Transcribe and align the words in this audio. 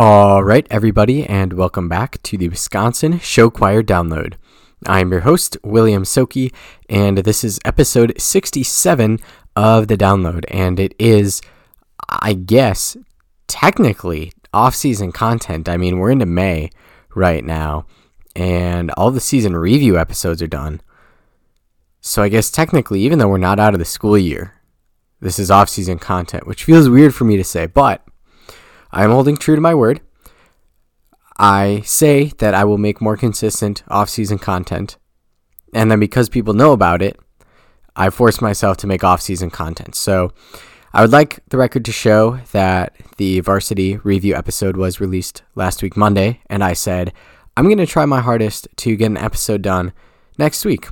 All 0.00 0.44
right, 0.44 0.64
everybody, 0.70 1.26
and 1.26 1.54
welcome 1.54 1.88
back 1.88 2.22
to 2.22 2.38
the 2.38 2.48
Wisconsin 2.48 3.18
Show 3.18 3.50
Choir 3.50 3.82
Download. 3.82 4.34
I'm 4.86 5.10
your 5.10 5.22
host, 5.22 5.56
William 5.64 6.04
Soki, 6.04 6.54
and 6.88 7.18
this 7.18 7.42
is 7.42 7.58
episode 7.64 8.12
67 8.16 9.18
of 9.56 9.88
the 9.88 9.96
download. 9.96 10.44
And 10.46 10.78
it 10.78 10.94
is, 11.00 11.42
I 12.08 12.34
guess, 12.34 12.96
technically 13.48 14.32
off 14.54 14.76
season 14.76 15.10
content. 15.10 15.68
I 15.68 15.76
mean, 15.76 15.98
we're 15.98 16.12
into 16.12 16.26
May 16.26 16.70
right 17.16 17.44
now, 17.44 17.84
and 18.36 18.92
all 18.92 19.10
the 19.10 19.18
season 19.18 19.56
review 19.56 19.98
episodes 19.98 20.40
are 20.40 20.46
done. 20.46 20.80
So 22.00 22.22
I 22.22 22.28
guess 22.28 22.52
technically, 22.52 23.00
even 23.00 23.18
though 23.18 23.26
we're 23.26 23.38
not 23.38 23.58
out 23.58 23.74
of 23.74 23.80
the 23.80 23.84
school 23.84 24.16
year, 24.16 24.60
this 25.18 25.40
is 25.40 25.50
off 25.50 25.68
season 25.68 25.98
content, 25.98 26.46
which 26.46 26.62
feels 26.62 26.88
weird 26.88 27.16
for 27.16 27.24
me 27.24 27.36
to 27.36 27.42
say, 27.42 27.66
but 27.66 28.07
I'm 28.90 29.10
holding 29.10 29.36
true 29.36 29.54
to 29.54 29.60
my 29.60 29.74
word. 29.74 30.00
I 31.38 31.82
say 31.84 32.32
that 32.38 32.54
I 32.54 32.64
will 32.64 32.78
make 32.78 33.00
more 33.00 33.16
consistent 33.16 33.82
off 33.88 34.08
season 34.08 34.38
content. 34.38 34.96
And 35.72 35.90
then 35.90 36.00
because 36.00 36.28
people 36.28 36.54
know 36.54 36.72
about 36.72 37.02
it, 37.02 37.18
I 37.94 38.10
force 38.10 38.40
myself 38.40 38.76
to 38.78 38.86
make 38.86 39.04
off 39.04 39.20
season 39.20 39.50
content. 39.50 39.94
So 39.94 40.32
I 40.92 41.02
would 41.02 41.12
like 41.12 41.40
the 41.48 41.58
record 41.58 41.84
to 41.84 41.92
show 41.92 42.40
that 42.52 42.96
the 43.18 43.40
varsity 43.40 43.96
review 43.98 44.34
episode 44.34 44.76
was 44.76 45.00
released 45.00 45.42
last 45.54 45.82
week, 45.82 45.96
Monday, 45.96 46.40
and 46.48 46.64
I 46.64 46.72
said, 46.72 47.12
I'm 47.56 47.66
going 47.66 47.78
to 47.78 47.86
try 47.86 48.06
my 48.06 48.20
hardest 48.20 48.68
to 48.76 48.96
get 48.96 49.06
an 49.06 49.16
episode 49.16 49.62
done 49.62 49.92
next 50.38 50.64
week. 50.64 50.88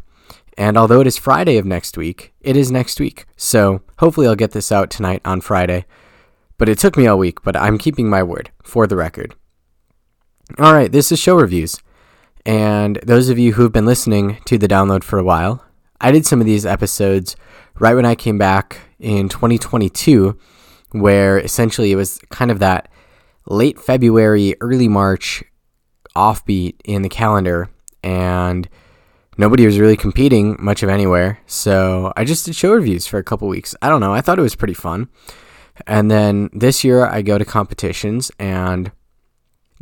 And 0.59 0.77
although 0.77 1.01
it 1.01 1.07
is 1.07 1.17
Friday 1.17 1.59
of 1.59 1.65
next 1.65 1.97
week, 1.97 2.33
it 2.41 2.57
is 2.57 2.71
next 2.71 2.99
week. 2.99 3.27
So 3.37 3.83
hopefully 3.99 4.27
I'll 4.27 4.35
get 4.35 4.53
this 4.53 4.73
out 4.73 4.91
tonight 4.91 5.23
on 5.25 5.41
Friday. 5.41 5.85
But 6.59 6.69
it 6.69 6.79
took 6.79 6.97
me 6.97 7.07
all 7.07 7.19
week, 7.19 7.43
but 7.43 7.57
I'm 7.57 7.79
keeping 7.79 8.09
my 8.09 8.23
word 8.23 8.51
for 8.63 8.87
the 8.87 8.97
record. 8.97 9.35
All 10.59 10.73
right, 10.73 10.91
this 10.91 11.13
is 11.13 11.19
show 11.19 11.37
reviews. 11.37 11.79
And 12.47 13.01
those 13.03 13.29
of 13.29 13.39
you 13.39 13.55
who've 13.55 13.73
been 13.73 13.87
listening 13.87 14.39
to 14.45 14.57
the 14.57 14.69
download 14.69 15.03
for 15.03 15.19
a 15.19 15.25
while, 15.25 15.65
I 16.01 16.13
did 16.13 16.25
some 16.25 16.41
of 16.41 16.47
these 16.47 16.65
episodes 16.65 17.37
right 17.79 17.95
when 17.95 18.07
I 18.07 18.15
came 18.15 18.39
back 18.39 18.79
in 18.99 19.29
2022, 19.29 20.39
where 20.93 21.39
essentially 21.39 21.93
it 21.93 21.97
was 21.97 22.19
kind 22.31 22.51
of 22.51 22.61
that 22.61 22.89
late 23.47 23.79
February, 23.79 24.55
early 24.61 24.89
March 24.89 25.43
offbeat 26.15 26.77
in 26.85 27.03
the 27.03 27.09
calendar. 27.09 27.69
And 28.03 28.69
nobody 29.37 29.67
was 29.67 29.81
really 29.81 29.97
competing 29.97 30.57
much 30.61 30.83
of 30.83 30.89
anywhere. 30.89 31.41
So 31.47 32.13
I 32.17 32.25
just 32.25 32.47
did 32.47 32.55
show 32.55 32.73
reviews 32.73 33.07
for 33.07 33.19
a 33.19 33.25
couple 33.25 33.49
weeks. 33.49 33.75
I 33.83 33.89
don't 33.89 34.01
know. 34.01 34.15
I 34.15 34.21
thought 34.21 34.39
it 34.39 34.43
was 34.43 34.55
pretty 34.55 34.75
fun. 34.75 35.09
And 35.87 36.11
then 36.11 36.51
this 36.53 36.85
year 36.85 37.07
I 37.07 37.23
go 37.23 37.39
to 37.39 37.45
competitions, 37.45 38.31
and 38.39 38.93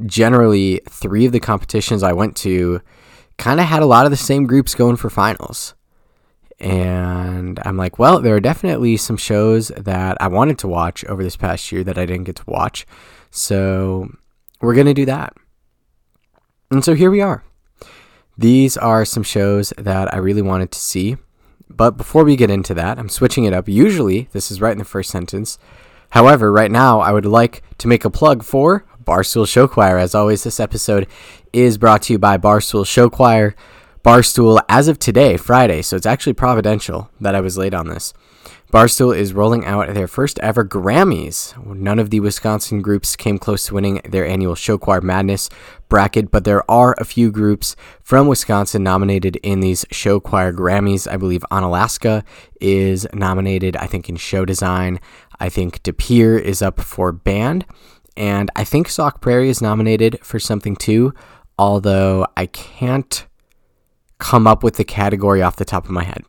generally, 0.05 0.81
three 0.89 1.27
of 1.27 1.33
the 1.33 1.41
competitions 1.41 2.03
I 2.03 2.13
went 2.13 2.37
to 2.39 2.81
kind 3.39 3.61
of 3.61 3.67
had 3.67 3.83
a 3.83 3.87
lot 3.87 4.05
of 4.05 4.11
the 4.11 4.17
same 4.17 4.47
groups 4.47 4.75
going 4.75 4.97
for 4.97 5.11
finals. 5.11 5.75
And 6.61 7.59
I'm 7.65 7.77
like, 7.77 7.99
well, 7.99 8.21
there 8.21 8.35
are 8.35 8.41
definitely 8.41 8.97
some 8.97 9.17
shows 9.17 9.69
that 9.77 10.17
I 10.21 10.29
wanted 10.29 10.59
to 10.61 10.69
watch 10.69 11.05
over 11.07 11.23
this 11.23 11.37
past 11.37 11.71
year 11.73 11.85
that 11.85 11.99
I 11.99 12.07
didn't 12.07 12.25
get 12.25 12.37
to 12.37 12.45
watch. 12.47 12.87
So 13.31 14.09
we're 14.61 14.75
going 14.75 14.87
to 14.87 14.95
do 14.95 15.05
that. 15.07 15.35
And 16.71 16.85
so 16.85 16.95
here 16.95 17.11
we 17.11 17.21
are. 17.21 17.45
These 18.39 18.77
are 18.77 19.05
some 19.05 19.23
shows 19.23 19.73
that 19.77 20.13
I 20.13 20.19
really 20.19 20.43
wanted 20.43 20.71
to 20.73 20.79
see. 20.79 21.17
But 21.69 21.97
before 21.97 22.25
we 22.25 22.37
get 22.37 22.51
into 22.51 22.75
that, 22.75 22.99
I'm 22.99 23.09
switching 23.09 23.45
it 23.45 23.53
up. 23.53 23.69
Usually, 23.69 24.29
this 24.33 24.51
is 24.51 24.61
right 24.61 24.73
in 24.73 24.79
the 24.79 24.85
first 24.85 25.11
sentence. 25.11 25.59
However, 26.11 26.53
right 26.53 26.71
now, 26.71 27.01
I 27.01 27.13
would 27.13 27.27
like 27.27 27.63
to 27.79 27.89
make 27.89 28.05
a 28.05 28.11
plug 28.11 28.43
for 28.43 28.85
Barstool 29.05 29.49
Show 29.49 29.69
Choir. 29.69 29.99
As 29.99 30.15
always, 30.15 30.45
this 30.45 30.61
episode 30.61 31.07
is 31.53 31.79
brought 31.79 32.03
to 32.03 32.15
you 32.15 32.19
by 32.19 32.39
Barstool 32.39 32.87
Show 32.87 33.11
Choir. 33.11 33.55
Barstool, 34.05 34.61
as 34.69 34.89
of 34.89 34.99
today, 34.99 35.37
Friday, 35.37 35.81
so 35.83 35.97
it's 35.97 36.07
actually 36.07 36.35
providential 36.35 37.11
that 37.21 37.35
I 37.35 37.41
was 37.41 37.57
late 37.57 37.75
on 37.75 37.89
this. 37.89 38.13
Barstool 38.75 39.17
is 39.17 39.33
rolling 39.33 39.65
out 39.65 39.95
their 39.95 40.09
first 40.09 40.41
ever 40.41 40.65
Grammys. 40.65 41.55
None 41.65 42.01
of 42.01 42.11
the 42.11 42.19
Wisconsin 42.19 42.83
groups 42.83 43.15
came 43.15 43.39
close 43.39 43.67
to 43.67 43.75
winning 43.75 44.01
their 44.05 44.27
annual 44.27 44.57
Show 44.57 44.79
Choir 44.79 45.01
Madness 45.01 45.49
bracket, 45.89 46.33
but 46.33 46.43
there 46.43 46.69
are 46.69 46.97
a 46.99 47.05
few 47.05 47.31
groups 47.31 47.77
from 48.03 48.27
Wisconsin 48.27 48.83
nominated 48.83 49.37
in 49.45 49.61
these 49.61 49.87
Show 49.93 50.19
Choir 50.19 50.53
Grammys. 50.53 51.09
I 51.09 51.17
believe 51.17 51.45
Onalaska 51.53 52.25
is 52.61 53.07
nominated, 53.13 53.77
I 53.77 53.87
think, 53.87 54.09
in 54.09 54.17
show 54.17 54.45
design. 54.45 54.99
I 55.41 55.49
think 55.49 55.83
De 55.83 55.93
Pere 55.93 56.39
is 56.39 56.63
up 56.63 56.81
for 56.81 57.13
band. 57.13 57.65
And 58.17 58.51
I 58.55 58.65
think 58.65 58.89
Sauk 58.89 59.21
Prairie 59.21 59.49
is 59.49 59.61
nominated 59.61 60.21
for 60.23 60.39
something 60.39 60.77
too, 60.77 61.13
although 61.59 62.27
I 62.37 62.47
can't 62.47 63.27
come 64.19 64.47
up 64.47 64.63
with 64.63 64.77
the 64.77 64.85
category 64.85 65.43
off 65.43 65.57
the 65.57 65.65
top 65.65 65.85
of 65.85 65.91
my 65.91 66.05
head. 66.05 66.23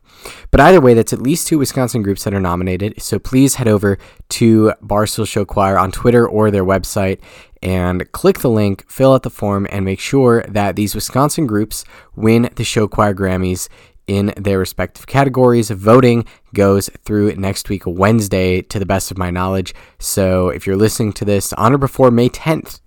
But 0.50 0.60
either 0.60 0.80
way, 0.80 0.94
that's 0.94 1.12
at 1.12 1.22
least 1.22 1.46
two 1.46 1.58
Wisconsin 1.58 2.02
groups 2.02 2.24
that 2.24 2.34
are 2.34 2.40
nominated. 2.40 3.00
So 3.00 3.18
please 3.18 3.54
head 3.54 3.68
over 3.68 3.98
to 4.30 4.72
Barstool 4.82 5.26
Show 5.26 5.44
Choir 5.44 5.78
on 5.78 5.92
Twitter 5.92 6.28
or 6.28 6.50
their 6.50 6.64
website 6.64 7.20
and 7.62 8.10
click 8.12 8.40
the 8.40 8.50
link, 8.50 8.84
fill 8.90 9.14
out 9.14 9.22
the 9.22 9.30
form, 9.30 9.66
and 9.70 9.84
make 9.84 10.00
sure 10.00 10.42
that 10.48 10.76
these 10.76 10.94
Wisconsin 10.94 11.46
groups 11.46 11.84
win 12.14 12.50
the 12.56 12.64
Show 12.64 12.88
Choir 12.88 13.14
Grammys 13.14 13.68
in 14.06 14.32
their 14.36 14.58
respective 14.58 15.06
categories. 15.06 15.70
Voting 15.70 16.24
goes 16.54 16.88
through 17.04 17.34
next 17.34 17.68
week, 17.68 17.82
Wednesday, 17.86 18.62
to 18.62 18.78
the 18.78 18.86
best 18.86 19.10
of 19.10 19.18
my 19.18 19.30
knowledge. 19.30 19.74
So 19.98 20.48
if 20.48 20.66
you're 20.66 20.76
listening 20.76 21.12
to 21.14 21.24
this 21.24 21.52
on 21.54 21.72
or 21.72 21.78
before 21.78 22.10
May 22.10 22.28
10th, 22.28 22.80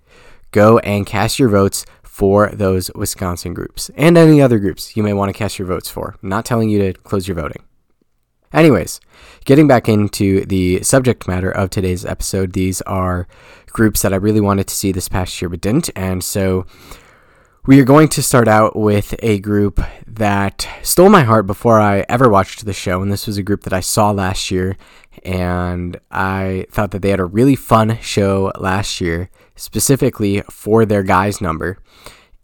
go 0.50 0.78
and 0.78 1.06
cast 1.06 1.38
your 1.38 1.48
votes 1.48 1.84
for 2.02 2.48
those 2.50 2.90
Wisconsin 2.94 3.54
groups 3.54 3.90
and 3.96 4.18
any 4.18 4.42
other 4.42 4.58
groups 4.58 4.96
you 4.96 5.02
may 5.02 5.12
want 5.12 5.30
to 5.30 5.38
cast 5.38 5.58
your 5.58 5.68
votes 5.68 5.88
for. 5.88 6.16
I'm 6.22 6.28
not 6.28 6.44
telling 6.44 6.68
you 6.68 6.78
to 6.80 6.92
close 7.00 7.26
your 7.26 7.36
voting. 7.36 7.62
Anyways, 8.52 9.00
getting 9.44 9.68
back 9.68 9.88
into 9.88 10.44
the 10.44 10.82
subject 10.82 11.28
matter 11.28 11.50
of 11.50 11.70
today's 11.70 12.04
episode, 12.04 12.52
these 12.52 12.82
are 12.82 13.28
groups 13.68 14.02
that 14.02 14.12
I 14.12 14.16
really 14.16 14.40
wanted 14.40 14.66
to 14.66 14.74
see 14.74 14.90
this 14.90 15.08
past 15.08 15.40
year 15.40 15.48
but 15.48 15.60
didn't. 15.60 15.88
And 15.94 16.24
so 16.24 16.66
we 17.70 17.78
are 17.78 17.84
going 17.84 18.08
to 18.08 18.20
start 18.20 18.48
out 18.48 18.74
with 18.74 19.14
a 19.20 19.38
group 19.38 19.80
that 20.04 20.68
stole 20.82 21.08
my 21.08 21.22
heart 21.22 21.46
before 21.46 21.78
I 21.80 22.04
ever 22.08 22.28
watched 22.28 22.64
the 22.64 22.72
show. 22.72 23.00
And 23.00 23.12
this 23.12 23.28
was 23.28 23.38
a 23.38 23.44
group 23.44 23.62
that 23.62 23.72
I 23.72 23.78
saw 23.78 24.10
last 24.10 24.50
year. 24.50 24.76
And 25.24 25.96
I 26.10 26.66
thought 26.72 26.90
that 26.90 27.00
they 27.02 27.10
had 27.10 27.20
a 27.20 27.24
really 27.24 27.54
fun 27.54 27.96
show 28.00 28.50
last 28.58 29.00
year 29.00 29.30
specifically 29.54 30.42
for 30.50 30.84
their 30.84 31.04
guys 31.04 31.40
number. 31.40 31.78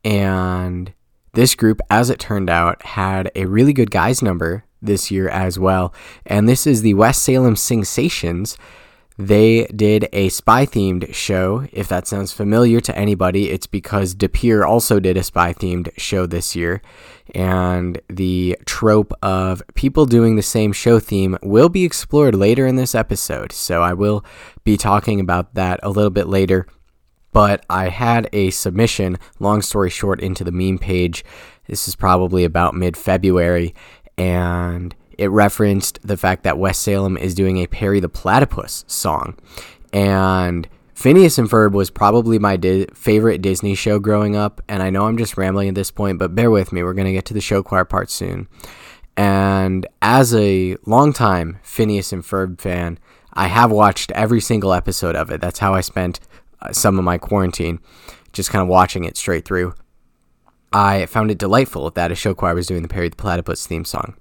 And 0.05 0.93
this 1.33 1.57
group, 1.57 1.81
as 1.91 2.09
it 2.09 2.21
turned 2.21 2.49
out, 2.49 2.85
had 2.85 3.33
a 3.35 3.47
really 3.47 3.73
good 3.73 3.91
guys 3.91 4.23
number 4.23 4.63
this 4.81 5.11
year 5.11 5.29
as 5.29 5.59
well. 5.59 5.93
And 6.25 6.49
this 6.49 6.69
is 6.69 6.83
the 6.83 6.95
West 6.95 7.25
Salem 7.25 7.57
Singsations. 7.57 8.57
They 9.19 9.65
did 9.67 10.09
a 10.13 10.29
spy 10.29 10.67
themed 10.67 11.15
show. 11.15 11.67
If 11.73 11.89
that 11.89 12.07
sounds 12.07 12.33
familiar 12.33 12.81
to 12.81 12.97
anybody, 12.97 13.51
it's 13.51 13.67
because 13.67 14.15
De 14.15 14.29
Pere 14.29 14.65
also 14.65 15.01
did 15.01 15.17
a 15.17 15.23
spy 15.23 15.55
themed 15.55 15.89
show 15.97 16.27
this 16.27 16.55
year. 16.55 16.83
And 17.35 18.01
the 18.09 18.59
trope 18.67 19.13
of 19.23 19.63
people 19.75 20.05
doing 20.05 20.37
the 20.37 20.43
same 20.43 20.73
show 20.73 21.01
theme 21.01 21.39
will 21.43 21.71
be 21.71 21.85
explored 21.85 22.35
later 22.35 22.67
in 22.67 22.77
this 22.77 22.95
episode. 22.95 23.53
So 23.53 23.83
I 23.83 23.95
will 23.95 24.25
be 24.65 24.77
talking 24.77 25.19
about 25.19 25.55
that 25.55 25.81
a 25.83 25.91
little 25.91 26.11
bit 26.11 26.27
later 26.27 26.67
but 27.37 27.67
I 27.69 27.91
had 27.91 28.31
a 28.33 28.49
submission, 28.49 29.19
long 29.41 29.61
story 29.61 29.91
short, 29.91 30.21
into 30.21 30.43
the 30.43 30.51
meme 30.51 30.79
page. 30.79 31.23
This 31.67 31.87
is 31.87 31.95
probably 31.95 32.45
about 32.45 32.75
mid 32.75 32.97
February, 32.97 33.75
and 34.17 34.95
it 35.19 35.29
referenced 35.29 35.99
the 36.07 36.17
fact 36.17 36.43
that 36.45 36.59
West 36.59 36.83
Salem 36.83 37.17
is 37.17 37.35
doing 37.35 37.59
a 37.59 37.67
Perry 37.67 38.01
the 38.01 38.09
Platypus 38.09 38.85
song. 38.87 39.37
And 39.93 40.69
Phineas 40.95 41.39
and 41.39 41.49
Ferb 41.49 41.73
was 41.73 41.91
probably 41.91 42.39
my 42.39 42.57
di- 42.57 42.87
favorite 42.95 43.43
Disney 43.43 43.75
show 43.75 43.99
growing 43.99 44.35
up, 44.35 44.63
and 44.69 44.83
I 44.83 44.91
know 44.91 45.07
I'm 45.07 45.19
just 45.19 45.37
rambling 45.37 45.69
at 45.69 45.75
this 45.75 45.91
point, 45.91 46.19
but 46.19 46.35
bear 46.35 46.51
with 46.51 46.73
me. 46.73 46.83
We're 46.83 46.95
going 46.95 47.07
to 47.07 47.13
get 47.13 47.27
to 47.27 47.35
the 47.35 47.41
show 47.41 47.63
choir 47.63 47.85
part 47.85 48.11
soon. 48.11 48.49
And 49.17 49.87
as 50.03 50.35
a 50.35 50.77
longtime 50.87 51.59
Phineas 51.63 52.13
and 52.13 52.23
Ferb 52.23 52.61
fan, 52.61 52.99
I 53.33 53.49
have 53.49 53.71
watched 53.71 54.11
every 54.13 54.41
single 54.41 54.73
episode 54.73 55.17
of 55.17 55.31
it. 55.31 55.41
That's 55.41 55.59
how 55.59 55.75
I 55.75 55.83
spent 55.83 56.21
uh, 56.61 56.73
some 56.73 56.99
of 56.99 57.05
my 57.05 57.19
quarantine, 57.19 57.81
just 58.33 58.51
kind 58.51 58.63
of 58.63 58.69
watching 58.69 59.05
it 59.05 59.17
straight 59.17 59.45
through. 59.45 59.75
I 60.73 61.07
found 61.07 61.31
it 61.31 61.39
delightful 61.39 61.91
that 61.91 62.13
a 62.13 62.15
show 62.15 62.35
choir 62.35 62.55
was 62.55 62.67
doing 62.67 62.83
the 62.83 62.89
Perry 62.89 63.09
the 63.09 63.17
Platypus 63.17 63.67
theme 63.67 63.85
song. 63.85 64.15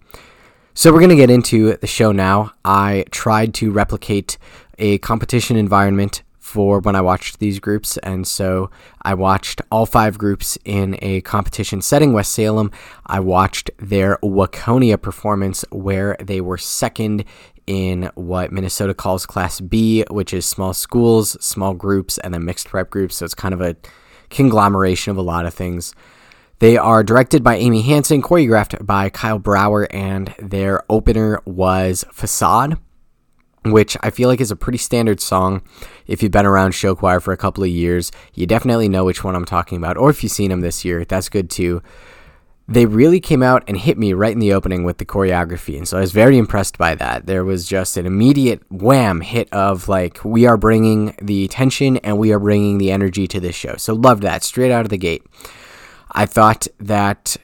So 0.77 0.92
we're 0.92 1.00
going 1.00 1.10
to 1.12 1.16
get 1.16 1.30
into 1.30 1.77
the 1.77 1.88
show 1.88 2.12
now. 2.12 2.51
I 2.66 3.06
tried 3.10 3.54
to 3.56 3.72
replicate 3.72 4.38
a 4.77 4.98
competition 4.98 5.56
environment 5.56 6.22
for 6.38 6.81
when 6.81 6.98
I 6.98 7.01
watched 7.01 7.39
these 7.39 7.60
groups. 7.62 7.95
And 8.00 8.27
so 8.27 8.69
I 9.01 9.13
watched 9.13 9.62
all 9.72 9.86
five 9.86 10.18
groups 10.18 10.57
in 10.66 11.00
a 11.01 11.22
competition 11.22 11.81
setting, 11.81 12.12
West 12.12 12.33
Salem. 12.33 12.72
I 13.06 13.22
watched 13.22 13.72
their 13.77 14.18
Waconia 14.22 15.01
performance, 15.01 15.63
where 15.72 16.18
they 16.19 16.42
were 16.42 16.57
second 16.57 17.24
in 17.66 18.12
what 18.16 18.51
Minnesota 18.51 18.94
calls 18.94 19.25
Class 19.25 19.62
B, 19.62 20.04
which 20.12 20.33
is 20.33 20.45
small 20.45 20.74
schools, 20.74 21.38
small 21.39 21.74
groups, 21.74 22.18
and 22.18 22.33
then 22.33 22.44
mixed 22.44 22.68
prep 22.68 22.89
groups. 22.89 23.16
So 23.16 23.24
it's 23.24 23.33
kind 23.33 23.54
of 23.54 23.62
a 23.62 23.77
conglomeration 24.30 25.12
of 25.12 25.18
a 25.18 25.22
lot 25.22 25.45
of 25.45 25.54
things. 25.54 25.95
They 26.60 26.78
are 26.78 27.04
directed 27.04 27.44
by 27.44 27.57
Amy 27.57 27.81
Hansen, 27.81 28.22
choreographed 28.22 28.86
by 28.86 29.10
Kyle 29.10 29.40
Brower, 29.40 29.88
and 29.92 30.34
their 30.40 30.84
opener 30.90 31.42
was 31.46 32.06
Facade, 32.13 32.78
which 33.66 33.98
I 34.02 34.10
feel 34.10 34.30
like 34.30 34.40
is 34.40 34.52
a 34.52 34.56
pretty 34.56 34.78
standard 34.78 35.19
song. 35.19 35.62
If 36.07 36.24
you've 36.24 36.31
been 36.31 36.46
around 36.46 36.72
show 36.72 36.96
choir 36.96 37.19
for 37.19 37.34
a 37.34 37.38
couple 37.38 37.63
of 37.63 37.69
years, 37.69 38.12
you 38.34 38.46
definitely 38.46 38.88
know 38.88 39.04
which 39.04 39.24
one 39.24 39.36
I'm 39.36 39.46
talking 39.46 39.78
about, 39.78 39.98
or 39.98 40.10
if 40.10 40.24
you've 40.24 40.31
seen 40.31 40.50
them 40.50 40.62
this 40.62 40.86
year, 40.86 41.04
that's 41.04 41.28
good 41.28 41.50
too. 41.50 41.81
They 42.69 42.86
really 42.86 43.19
came 43.19 43.44
out 43.44 43.63
and 43.68 43.78
hit 43.78 43.98
me 43.98 44.13
right 44.13 44.31
in 44.31 44.40
the 44.40 44.54
opening 44.54 44.86
with 44.86 44.98
the 44.98 45.06
choreography, 45.06 45.78
and 45.78 45.86
so 45.86 45.98
I 45.98 46.01
was 46.01 46.13
very 46.13 46.38
impressed 46.38 46.78
by 46.78 46.96
that. 46.96 47.25
There 47.25 47.44
was 47.44 47.68
just 47.68 47.98
an 47.98 48.06
immediate 48.06 48.63
wham 48.72 49.19
hit 49.19 49.51
of 49.51 49.90
like, 49.90 50.24
we 50.24 50.48
are 50.48 50.58
bringing 50.58 51.16
the 51.22 51.50
tension 51.50 51.98
and 51.98 52.18
we 52.18 52.31
are 52.31 52.40
bringing 52.40 52.78
the 52.78 52.92
energy 52.92 53.28
to 53.28 53.42
this 53.42 53.56
show. 53.56 53.75
So, 53.75 53.94
loved 53.94 54.24
that 54.24 54.42
straight 54.42 54.72
out 54.72 54.86
of 54.86 54.90
the 54.90 54.98
gate. 54.98 55.24
I 56.16 56.26
thought 56.26 56.68
that 56.80 57.36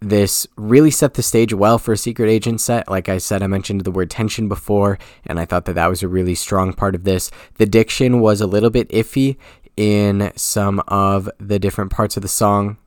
this 0.00 0.46
really 0.56 0.90
set 0.90 1.14
the 1.14 1.22
stage 1.22 1.54
well 1.54 1.78
for 1.78 1.92
a 1.92 1.96
secret 1.96 2.28
agent 2.28 2.60
set. 2.60 2.90
Like 2.90 3.08
I 3.08 3.18
said, 3.18 3.42
I 3.42 3.46
mentioned 3.46 3.82
the 3.82 3.90
word 3.92 4.10
tension 4.10 4.48
before, 4.48 4.98
and 5.24 5.38
I 5.38 5.44
thought 5.44 5.64
that 5.66 5.74
that 5.74 5.86
was 5.86 6.02
a 6.02 6.08
really 6.08 6.34
strong 6.34 6.72
part 6.72 6.96
of 6.96 7.04
this. 7.04 7.30
The 7.54 7.66
diction 7.66 8.20
was 8.20 8.40
a 8.40 8.46
little 8.46 8.70
bit 8.70 8.88
iffy 8.88 9.36
in 9.76 10.32
some 10.34 10.82
of 10.88 11.30
the 11.38 11.60
different 11.60 11.92
parts 11.92 12.16
of 12.16 12.22
the 12.22 12.28
song, 12.28 12.78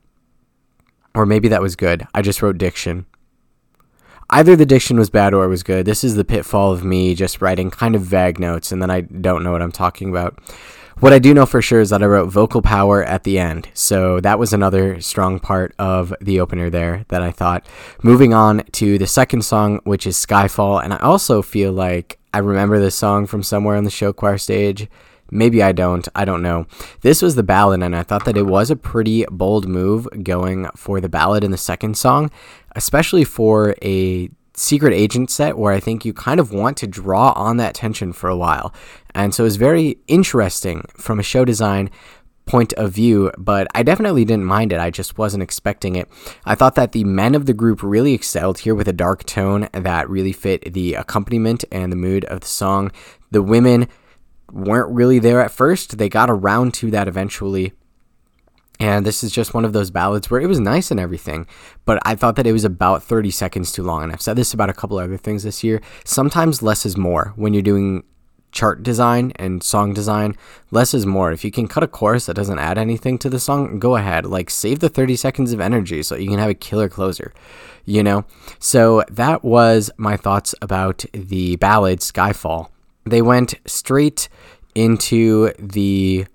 or 1.14 1.24
maybe 1.24 1.48
that 1.48 1.62
was 1.62 1.74
good. 1.74 2.06
I 2.14 2.20
just 2.20 2.42
wrote 2.42 2.58
diction. 2.58 3.06
Either 4.28 4.56
the 4.56 4.66
diction 4.66 4.98
was 4.98 5.10
bad 5.10 5.32
or 5.32 5.44
it 5.44 5.48
was 5.48 5.62
good. 5.62 5.86
This 5.86 6.04
is 6.04 6.16
the 6.16 6.24
pitfall 6.24 6.72
of 6.72 6.84
me 6.84 7.14
just 7.14 7.40
writing 7.40 7.70
kind 7.70 7.94
of 7.94 8.02
vague 8.02 8.38
notes 8.38 8.72
and 8.72 8.80
then 8.80 8.90
I 8.90 9.02
don't 9.02 9.44
know 9.44 9.52
what 9.52 9.62
I'm 9.62 9.70
talking 9.70 10.08
about. 10.08 10.38
What 11.00 11.12
I 11.12 11.18
do 11.18 11.34
know 11.34 11.44
for 11.44 11.60
sure 11.60 11.80
is 11.80 11.90
that 11.90 12.02
I 12.02 12.06
wrote 12.06 12.30
vocal 12.30 12.62
power 12.62 13.02
at 13.02 13.24
the 13.24 13.38
end. 13.38 13.68
So 13.74 14.20
that 14.20 14.38
was 14.38 14.52
another 14.52 15.00
strong 15.00 15.40
part 15.40 15.74
of 15.78 16.14
the 16.20 16.40
opener 16.40 16.70
there 16.70 17.04
that 17.08 17.20
I 17.20 17.30
thought. 17.30 17.66
Moving 18.02 18.32
on 18.32 18.64
to 18.72 18.96
the 18.96 19.06
second 19.06 19.44
song, 19.44 19.80
which 19.84 20.06
is 20.06 20.16
Skyfall. 20.16 20.82
And 20.82 20.92
I 20.94 20.98
also 20.98 21.42
feel 21.42 21.72
like 21.72 22.18
I 22.32 22.38
remember 22.38 22.78
this 22.78 22.94
song 22.94 23.26
from 23.26 23.42
somewhere 23.42 23.76
on 23.76 23.84
the 23.84 23.90
show 23.90 24.12
choir 24.12 24.38
stage. 24.38 24.88
Maybe 25.30 25.62
I 25.62 25.72
don't. 25.72 26.06
I 26.14 26.24
don't 26.24 26.42
know. 26.42 26.66
This 27.00 27.22
was 27.22 27.34
the 27.34 27.42
ballad, 27.42 27.82
and 27.82 27.96
I 27.96 28.02
thought 28.02 28.24
that 28.26 28.36
it 28.36 28.46
was 28.46 28.70
a 28.70 28.76
pretty 28.76 29.24
bold 29.30 29.66
move 29.66 30.06
going 30.22 30.68
for 30.76 31.00
the 31.00 31.08
ballad 31.08 31.42
in 31.42 31.50
the 31.50 31.56
second 31.56 31.96
song, 31.96 32.30
especially 32.76 33.24
for 33.24 33.74
a 33.82 34.30
secret 34.56 34.92
agent 34.94 35.30
set 35.30 35.58
where 35.58 35.72
I 35.72 35.80
think 35.80 36.04
you 36.04 36.12
kind 36.12 36.38
of 36.38 36.52
want 36.52 36.76
to 36.78 36.86
draw 36.86 37.32
on 37.32 37.56
that 37.56 37.74
tension 37.74 38.12
for 38.12 38.28
a 38.28 38.36
while. 38.36 38.72
And 39.14 39.34
so 39.34 39.44
it's 39.44 39.56
very 39.56 39.98
interesting 40.06 40.84
from 40.96 41.18
a 41.18 41.22
show 41.22 41.44
design 41.44 41.90
point 42.46 42.72
of 42.74 42.92
view, 42.92 43.32
but 43.38 43.66
I 43.74 43.82
definitely 43.82 44.24
didn't 44.24 44.44
mind 44.44 44.72
it. 44.72 44.80
I 44.80 44.90
just 44.90 45.16
wasn't 45.16 45.42
expecting 45.42 45.96
it. 45.96 46.08
I 46.44 46.54
thought 46.54 46.74
that 46.74 46.92
the 46.92 47.04
men 47.04 47.34
of 47.34 47.46
the 47.46 47.54
group 47.54 47.82
really 47.82 48.12
excelled 48.12 48.58
here 48.58 48.74
with 48.74 48.88
a 48.88 48.92
dark 48.92 49.24
tone 49.24 49.68
that 49.72 50.10
really 50.10 50.32
fit 50.32 50.74
the 50.74 50.94
accompaniment 50.94 51.64
and 51.72 51.90
the 51.90 51.96
mood 51.96 52.24
of 52.26 52.40
the 52.40 52.46
song. 52.46 52.92
The 53.30 53.42
women 53.42 53.88
weren't 54.52 54.94
really 54.94 55.18
there 55.18 55.40
at 55.40 55.50
first, 55.50 55.98
they 55.98 56.08
got 56.08 56.30
around 56.30 56.74
to 56.74 56.90
that 56.90 57.08
eventually. 57.08 57.72
And 58.80 59.06
this 59.06 59.22
is 59.22 59.30
just 59.30 59.54
one 59.54 59.64
of 59.64 59.72
those 59.72 59.90
ballads 59.90 60.30
where 60.30 60.40
it 60.40 60.48
was 60.48 60.58
nice 60.58 60.90
and 60.90 60.98
everything, 60.98 61.46
but 61.84 62.00
I 62.04 62.16
thought 62.16 62.34
that 62.36 62.46
it 62.46 62.52
was 62.52 62.64
about 62.64 63.04
30 63.04 63.30
seconds 63.30 63.70
too 63.72 63.84
long. 63.84 64.02
And 64.02 64.12
I've 64.12 64.20
said 64.20 64.36
this 64.36 64.52
about 64.52 64.68
a 64.68 64.74
couple 64.74 64.98
other 64.98 65.16
things 65.16 65.44
this 65.44 65.62
year. 65.62 65.80
Sometimes 66.04 66.60
less 66.60 66.84
is 66.84 66.96
more 66.96 67.32
when 67.36 67.54
you're 67.54 67.62
doing 67.62 68.02
chart 68.54 68.82
design 68.82 69.32
and 69.36 69.62
song 69.62 69.92
design, 69.92 70.36
less 70.70 70.94
is 70.94 71.04
more. 71.04 71.32
If 71.32 71.44
you 71.44 71.50
can 71.50 71.68
cut 71.68 71.82
a 71.82 71.88
chorus 71.88 72.26
that 72.26 72.34
doesn't 72.34 72.58
add 72.58 72.78
anything 72.78 73.18
to 73.18 73.28
the 73.28 73.40
song, 73.40 73.78
go 73.78 73.96
ahead. 73.96 74.24
Like 74.24 74.48
save 74.48 74.78
the 74.78 74.88
30 74.88 75.16
seconds 75.16 75.52
of 75.52 75.60
energy 75.60 76.02
so 76.02 76.14
you 76.14 76.30
can 76.30 76.38
have 76.38 76.48
a 76.48 76.54
killer 76.54 76.88
closer, 76.88 77.34
you 77.84 78.02
know? 78.02 78.24
So 78.58 79.04
that 79.10 79.44
was 79.44 79.90
my 79.98 80.16
thoughts 80.16 80.54
about 80.62 81.04
the 81.12 81.56
ballad 81.56 81.98
Skyfall. 81.98 82.68
They 83.04 83.20
went 83.20 83.56
straight 83.66 84.28
into 84.74 85.52
the 85.58 86.26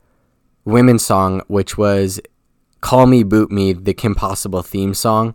women's 0.66 1.06
song, 1.06 1.42
which 1.48 1.78
was 1.78 2.20
Call 2.82 3.08
Me 3.08 3.24
Beep 3.24 3.50
Me, 3.50 3.74
the 3.74 3.94
Kim 3.94 4.14
Possible 4.14 4.62
theme 4.62 4.94
song 4.94 5.34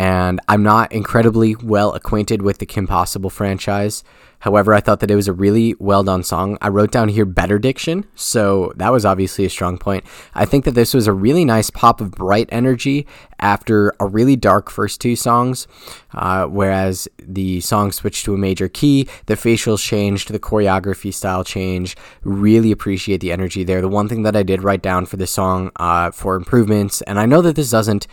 and 0.00 0.40
I'm 0.48 0.62
not 0.62 0.92
incredibly 0.92 1.56
well 1.56 1.92
acquainted 1.92 2.40
with 2.40 2.56
the 2.56 2.64
Kim 2.64 2.86
Possible 2.86 3.28
franchise. 3.28 4.02
However, 4.38 4.72
I 4.72 4.80
thought 4.80 5.00
that 5.00 5.10
it 5.10 5.14
was 5.14 5.28
a 5.28 5.34
really 5.34 5.74
well 5.78 6.02
done 6.02 6.22
song. 6.22 6.56
I 6.62 6.68
wrote 6.68 6.90
down 6.90 7.10
here 7.10 7.26
better 7.26 7.58
diction, 7.58 8.06
so 8.14 8.72
that 8.76 8.92
was 8.92 9.04
obviously 9.04 9.44
a 9.44 9.50
strong 9.50 9.76
point. 9.76 10.04
I 10.34 10.46
think 10.46 10.64
that 10.64 10.70
this 10.70 10.94
was 10.94 11.06
a 11.06 11.12
really 11.12 11.44
nice 11.44 11.68
pop 11.68 12.00
of 12.00 12.12
bright 12.12 12.48
energy 12.50 13.06
after 13.40 13.92
a 14.00 14.06
really 14.06 14.36
dark 14.36 14.70
first 14.70 15.02
two 15.02 15.16
songs, 15.16 15.68
uh, 16.14 16.46
whereas 16.46 17.06
the 17.18 17.60
song 17.60 17.92
switched 17.92 18.24
to 18.24 18.32
a 18.32 18.38
major 18.38 18.70
key, 18.70 19.06
the 19.26 19.34
facials 19.34 19.86
changed, 19.86 20.32
the 20.32 20.38
choreography 20.38 21.12
style 21.12 21.44
changed. 21.44 21.98
Really 22.22 22.72
appreciate 22.72 23.20
the 23.20 23.32
energy 23.32 23.64
there. 23.64 23.82
The 23.82 23.88
one 23.88 24.08
thing 24.08 24.22
that 24.22 24.34
I 24.34 24.44
did 24.44 24.62
write 24.62 24.80
down 24.80 25.04
for 25.04 25.18
the 25.18 25.26
song 25.26 25.70
uh, 25.76 26.10
for 26.10 26.36
improvements, 26.36 27.02
and 27.02 27.20
I 27.20 27.26
know 27.26 27.42
that 27.42 27.54
this 27.54 27.70
doesn't 27.70 28.06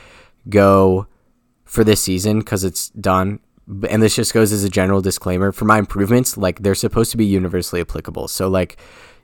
go 0.50 1.07
for 1.68 1.84
this 1.84 2.02
season 2.02 2.40
because 2.40 2.64
it's 2.64 2.90
done. 2.90 3.40
And 3.90 4.02
this 4.02 4.16
just 4.16 4.34
goes 4.34 4.52
as 4.52 4.64
a 4.64 4.69
general 4.69 5.02
disclaimer 5.02 5.52
for 5.52 5.66
my 5.66 5.78
improvements, 5.78 6.38
like 6.38 6.62
they're 6.62 6.75
supposed 6.75 7.12
to 7.12 7.18
be 7.18 7.25
universally 7.25 7.81
applicable. 7.81 8.30
So, 8.30 8.48
like, 8.48 8.78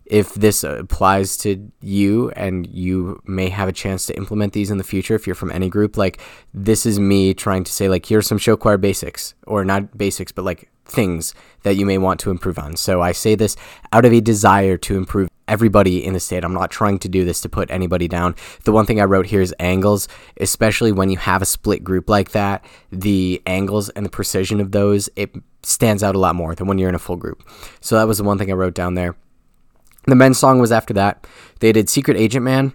if 0.05 0.33
this 0.33 0.63
applies 0.63 1.37
to 1.37 1.71
you 1.81 2.29
and 2.31 2.67
you 2.67 3.21
may 3.25 3.49
have 3.49 3.69
a 3.69 3.73
chance 3.73 4.05
to 4.05 4.17
implement 4.17 4.53
these 4.53 4.69
in 4.69 4.77
the 4.77 4.83
future 4.83 5.15
if 5.15 5.25
you're 5.25 5.35
from 5.35 5.51
any 5.51 5.69
group 5.69 5.95
like 5.95 6.19
this 6.53 6.85
is 6.85 6.99
me 6.99 7.33
trying 7.33 7.63
to 7.63 7.71
say 7.71 7.87
like 7.87 8.05
here's 8.05 8.27
some 8.27 8.37
show 8.37 8.57
choir 8.57 8.77
basics 8.77 9.33
or 9.47 9.63
not 9.63 9.97
basics 9.97 10.31
but 10.31 10.43
like 10.43 10.69
things 10.85 11.33
that 11.63 11.75
you 11.75 11.85
may 11.85 11.97
want 11.97 12.19
to 12.19 12.29
improve 12.29 12.59
on 12.59 12.75
so 12.75 13.01
i 13.01 13.13
say 13.13 13.33
this 13.33 13.55
out 13.93 14.03
of 14.03 14.11
a 14.11 14.19
desire 14.19 14.75
to 14.75 14.97
improve 14.97 15.29
everybody 15.53 16.03
in 16.03 16.13
the 16.13 16.19
state. 16.19 16.43
I'm 16.43 16.53
not 16.53 16.71
trying 16.71 16.97
to 16.99 17.07
do 17.07 17.23
this 17.23 17.39
to 17.41 17.49
put 17.49 17.69
anybody 17.69 18.07
down. 18.07 18.35
The 18.63 18.71
one 18.71 18.87
thing 18.87 18.99
I 18.99 19.03
wrote 19.03 19.27
here 19.27 19.39
is 19.39 19.53
angles, 19.59 20.07
especially 20.39 20.91
when 20.91 21.11
you 21.11 21.17
have 21.17 21.43
a 21.43 21.45
split 21.45 21.83
group 21.83 22.09
like 22.09 22.31
that. 22.31 22.65
The 22.91 23.39
angles 23.45 23.89
and 23.89 24.03
the 24.03 24.09
precision 24.09 24.59
of 24.59 24.71
those, 24.71 25.09
it 25.15 25.35
stands 25.61 26.01
out 26.01 26.15
a 26.15 26.19
lot 26.19 26.33
more 26.33 26.55
than 26.55 26.65
when 26.65 26.79
you're 26.79 26.89
in 26.89 26.95
a 26.95 26.99
full 26.99 27.17
group. 27.17 27.47
So 27.81 27.95
that 27.95 28.07
was 28.07 28.17
the 28.17 28.23
one 28.23 28.39
thing 28.39 28.49
I 28.49 28.55
wrote 28.55 28.73
down 28.73 28.95
there. 28.95 29.15
The 30.07 30.15
men's 30.15 30.39
song 30.39 30.59
was 30.59 30.71
after 30.71 30.93
that. 30.95 31.27
They 31.59 31.71
did 31.71 31.87
Secret 31.87 32.17
Agent 32.17 32.43
Man, 32.43 32.73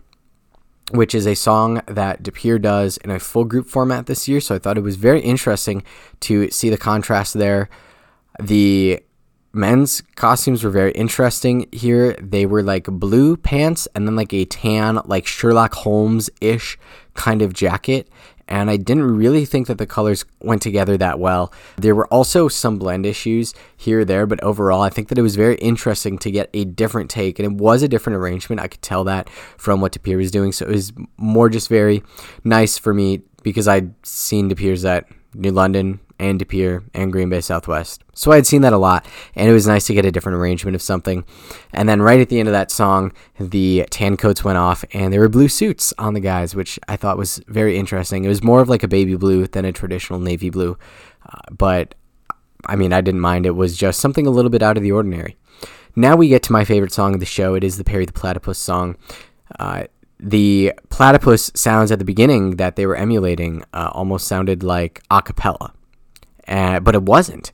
which 0.92 1.16
is 1.16 1.26
a 1.26 1.34
song 1.34 1.82
that 1.86 2.22
DePere 2.22 2.62
does 2.62 2.96
in 2.98 3.10
a 3.10 3.18
full 3.18 3.44
group 3.44 3.66
format 3.66 4.06
this 4.06 4.28
year. 4.28 4.40
So 4.40 4.54
I 4.54 4.58
thought 4.60 4.78
it 4.78 4.82
was 4.82 4.96
very 4.96 5.20
interesting 5.20 5.82
to 6.20 6.48
see 6.50 6.70
the 6.70 6.78
contrast 6.78 7.34
there. 7.34 7.68
The 8.40 9.02
men's 9.52 10.02
costumes 10.14 10.62
were 10.62 10.70
very 10.70 10.92
interesting 10.92 11.68
here. 11.72 12.14
They 12.20 12.46
were 12.46 12.62
like 12.62 12.84
blue 12.84 13.36
pants 13.36 13.88
and 13.94 14.06
then 14.06 14.16
like 14.16 14.32
a 14.32 14.44
tan, 14.44 15.00
like 15.04 15.26
Sherlock 15.26 15.74
Holmes 15.74 16.30
ish 16.40 16.78
kind 17.14 17.42
of 17.42 17.52
jacket. 17.52 18.08
And 18.50 18.70
I 18.70 18.78
didn't 18.78 19.02
really 19.02 19.44
think 19.44 19.66
that 19.66 19.76
the 19.76 19.86
colors 19.86 20.24
went 20.40 20.62
together 20.62 20.96
that 20.96 21.18
well. 21.18 21.52
There 21.76 21.94
were 21.94 22.06
also 22.06 22.48
some 22.48 22.78
blend 22.78 23.04
issues 23.04 23.52
here 23.76 24.00
or 24.00 24.04
there, 24.06 24.26
but 24.26 24.42
overall, 24.42 24.80
I 24.80 24.88
think 24.88 25.08
that 25.08 25.18
it 25.18 25.22
was 25.22 25.36
very 25.36 25.56
interesting 25.56 26.16
to 26.18 26.30
get 26.30 26.48
a 26.54 26.64
different 26.64 27.10
take. 27.10 27.38
And 27.38 27.44
it 27.44 27.62
was 27.62 27.82
a 27.82 27.88
different 27.88 28.16
arrangement. 28.16 28.60
I 28.60 28.68
could 28.68 28.80
tell 28.80 29.04
that 29.04 29.28
from 29.28 29.82
what 29.82 29.92
DePere 29.92 30.16
was 30.16 30.30
doing. 30.30 30.52
So 30.52 30.64
it 30.64 30.72
was 30.72 30.94
more 31.18 31.50
just 31.50 31.68
very 31.68 32.02
nice 32.42 32.78
for 32.78 32.94
me 32.94 33.20
because 33.42 33.68
I'd 33.68 33.92
seen 34.06 34.48
DePere's 34.48 34.84
at 34.84 35.06
New 35.34 35.52
London, 35.52 36.00
and 36.18 36.40
DePere 36.40 36.82
and 36.94 37.12
Green 37.12 37.28
Bay 37.28 37.40
Southwest. 37.40 38.02
So 38.14 38.32
I 38.32 38.36
had 38.36 38.46
seen 38.46 38.62
that 38.62 38.72
a 38.72 38.78
lot, 38.78 39.06
and 39.34 39.48
it 39.48 39.52
was 39.52 39.66
nice 39.66 39.86
to 39.86 39.94
get 39.94 40.04
a 40.04 40.10
different 40.10 40.38
arrangement 40.38 40.74
of 40.74 40.82
something. 40.82 41.24
And 41.72 41.88
then 41.88 42.02
right 42.02 42.20
at 42.20 42.28
the 42.28 42.40
end 42.40 42.48
of 42.48 42.52
that 42.52 42.70
song, 42.70 43.12
the 43.38 43.86
tan 43.90 44.16
coats 44.16 44.42
went 44.42 44.58
off, 44.58 44.84
and 44.92 45.12
there 45.12 45.20
were 45.20 45.28
blue 45.28 45.48
suits 45.48 45.94
on 45.98 46.14
the 46.14 46.20
guys, 46.20 46.54
which 46.54 46.78
I 46.88 46.96
thought 46.96 47.18
was 47.18 47.40
very 47.46 47.78
interesting. 47.78 48.24
It 48.24 48.28
was 48.28 48.42
more 48.42 48.60
of 48.60 48.68
like 48.68 48.82
a 48.82 48.88
baby 48.88 49.14
blue 49.14 49.46
than 49.46 49.64
a 49.64 49.72
traditional 49.72 50.18
navy 50.18 50.50
blue, 50.50 50.76
uh, 51.26 51.38
but 51.50 51.94
I 52.66 52.76
mean, 52.76 52.92
I 52.92 53.00
didn't 53.00 53.20
mind. 53.20 53.46
It 53.46 53.52
was 53.52 53.76
just 53.76 54.00
something 54.00 54.26
a 54.26 54.30
little 54.30 54.50
bit 54.50 54.62
out 54.62 54.76
of 54.76 54.82
the 54.82 54.92
ordinary. 54.92 55.36
Now 55.94 56.16
we 56.16 56.28
get 56.28 56.42
to 56.44 56.52
my 56.52 56.64
favorite 56.64 56.92
song 56.92 57.14
of 57.14 57.20
the 57.20 57.26
show. 57.26 57.54
It 57.54 57.64
is 57.64 57.78
the 57.78 57.84
Perry 57.84 58.04
the 58.04 58.12
Platypus 58.12 58.58
song. 58.58 58.96
Uh, 59.58 59.84
the 60.20 60.72
platypus 60.90 61.50
sounds 61.54 61.92
at 61.92 61.98
the 61.98 62.04
beginning 62.04 62.56
that 62.56 62.76
they 62.76 62.86
were 62.86 62.96
emulating 62.96 63.62
uh, 63.72 63.90
almost 63.92 64.26
sounded 64.26 64.62
like 64.62 65.00
a 65.10 65.22
cappella 65.22 65.72
uh, 66.48 66.80
but 66.80 66.94
it 66.94 67.02
wasn't. 67.02 67.52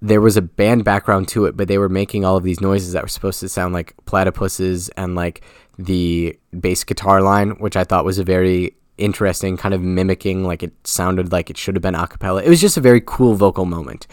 there 0.00 0.20
was 0.20 0.36
a 0.36 0.42
band 0.42 0.84
background 0.84 1.26
to 1.28 1.46
it, 1.46 1.56
but 1.56 1.66
they 1.68 1.78
were 1.78 1.88
making 1.88 2.24
all 2.24 2.36
of 2.36 2.44
these 2.44 2.60
noises 2.60 2.92
that 2.92 3.02
were 3.02 3.08
supposed 3.08 3.40
to 3.40 3.48
sound 3.48 3.74
like 3.74 3.94
platypuses 4.04 4.90
and 4.96 5.14
like 5.14 5.42
the 5.78 6.38
bass 6.58 6.84
guitar 6.84 7.20
line, 7.20 7.50
which 7.58 7.76
I 7.76 7.84
thought 7.84 8.04
was 8.04 8.18
a 8.18 8.24
very 8.24 8.76
interesting 8.96 9.56
kind 9.56 9.74
of 9.74 9.80
mimicking, 9.82 10.44
like 10.44 10.62
it 10.62 10.72
sounded 10.86 11.32
like 11.32 11.50
it 11.50 11.56
should 11.56 11.74
have 11.74 11.82
been 11.82 11.94
a 11.94 12.06
cappella. 12.06 12.42
It 12.42 12.48
was 12.48 12.60
just 12.60 12.76
a 12.76 12.80
very 12.80 13.00
cool 13.04 13.34
vocal 13.34 13.64
moment. 13.64 14.06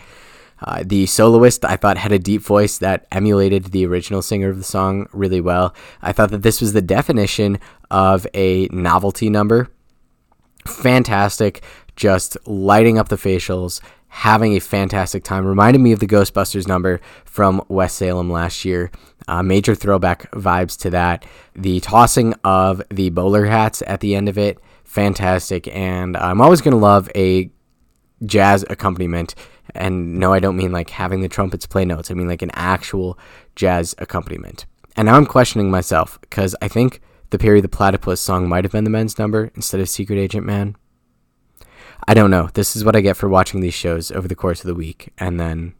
Uh, 0.61 0.83
the 0.85 1.05
soloist, 1.05 1.65
I 1.65 1.75
thought, 1.75 1.97
had 1.97 2.13
a 2.13 2.19
deep 2.19 2.41
voice 2.41 2.77
that 2.77 3.05
emulated 3.11 3.65
the 3.65 3.85
original 3.85 4.21
singer 4.21 4.49
of 4.49 4.57
the 4.57 4.63
song 4.63 5.07
really 5.11 5.41
well. 5.41 5.75
I 6.01 6.13
thought 6.13 6.31
that 6.31 6.43
this 6.43 6.61
was 6.61 6.73
the 6.73 6.81
definition 6.81 7.59
of 7.91 8.25
a 8.33 8.67
novelty 8.71 9.29
number. 9.29 9.69
Fantastic, 10.65 11.61
just 11.95 12.37
lighting 12.47 12.97
up 12.97 13.09
the 13.09 13.17
facials, 13.17 13.81
having 14.15 14.55
a 14.55 14.61
fantastic 14.61 15.25
time. 15.25 15.45
Reminded 15.45 15.81
me 15.81 15.91
of 15.91 15.99
the 15.99 16.07
Ghostbusters 16.07 16.69
number 16.69 17.01
from 17.25 17.61
West 17.67 17.97
Salem 17.97 18.31
last 18.31 18.63
year. 18.63 18.89
Uh, 19.27 19.43
major 19.43 19.75
throwback 19.75 20.31
vibes 20.31 20.77
to 20.79 20.89
that. 20.89 21.25
The 21.53 21.81
tossing 21.81 22.33
of 22.45 22.81
the 22.89 23.09
bowler 23.09 23.45
hats 23.45 23.83
at 23.85 23.99
the 23.99 24.15
end 24.15 24.29
of 24.29 24.37
it, 24.37 24.57
fantastic. 24.85 25.67
And 25.67 26.15
I'm 26.15 26.39
always 26.39 26.61
going 26.61 26.71
to 26.71 26.77
love 26.77 27.09
a 27.13 27.51
jazz 28.25 28.63
accompaniment. 28.69 29.35
And 29.73 30.17
no, 30.17 30.31
I 30.31 30.39
don't 30.39 30.55
mean 30.55 30.71
like 30.71 30.91
having 30.91 31.19
the 31.19 31.27
trumpets 31.27 31.67
play 31.67 31.83
notes, 31.83 32.09
I 32.09 32.13
mean 32.13 32.29
like 32.29 32.41
an 32.41 32.51
actual 32.53 33.19
jazz 33.57 33.95
accompaniment. 33.97 34.65
And 34.95 35.07
now 35.07 35.17
I'm 35.17 35.25
questioning 35.25 35.69
myself 35.69 36.21
because 36.21 36.55
I 36.61 36.69
think 36.69 37.01
the 37.31 37.37
Perry 37.37 37.59
the 37.59 37.67
Platypus 37.67 38.21
song 38.21 38.47
might 38.47 38.63
have 38.63 38.71
been 38.71 38.85
the 38.85 38.89
men's 38.89 39.19
number 39.19 39.51
instead 39.55 39.81
of 39.81 39.89
Secret 39.89 40.17
Agent 40.17 40.45
Man. 40.45 40.77
I 42.07 42.13
don't 42.13 42.31
know. 42.31 42.49
This 42.53 42.75
is 42.75 42.83
what 42.83 42.95
I 42.95 43.01
get 43.01 43.17
for 43.17 43.29
watching 43.29 43.61
these 43.61 43.73
shows 43.73 44.11
over 44.11 44.27
the 44.27 44.35
course 44.35 44.61
of 44.61 44.67
the 44.67 44.75
week 44.75 45.11
and 45.17 45.39
then 45.39 45.73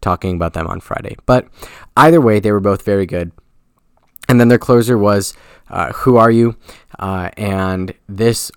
talking 0.00 0.36
about 0.36 0.52
them 0.52 0.66
on 0.66 0.80
Friday. 0.80 1.16
But 1.26 1.48
either 1.96 2.20
way, 2.20 2.40
they 2.40 2.52
were 2.52 2.60
both 2.60 2.84
very 2.84 3.06
good. 3.06 3.32
And 4.28 4.38
then 4.38 4.48
their 4.48 4.58
closer 4.58 4.96
was 4.96 5.34
uh, 5.68 5.92
Who 5.92 6.16
Are 6.16 6.30
You? 6.30 6.56
Uh, 6.98 7.30
and 7.36 7.94
this 8.08 8.52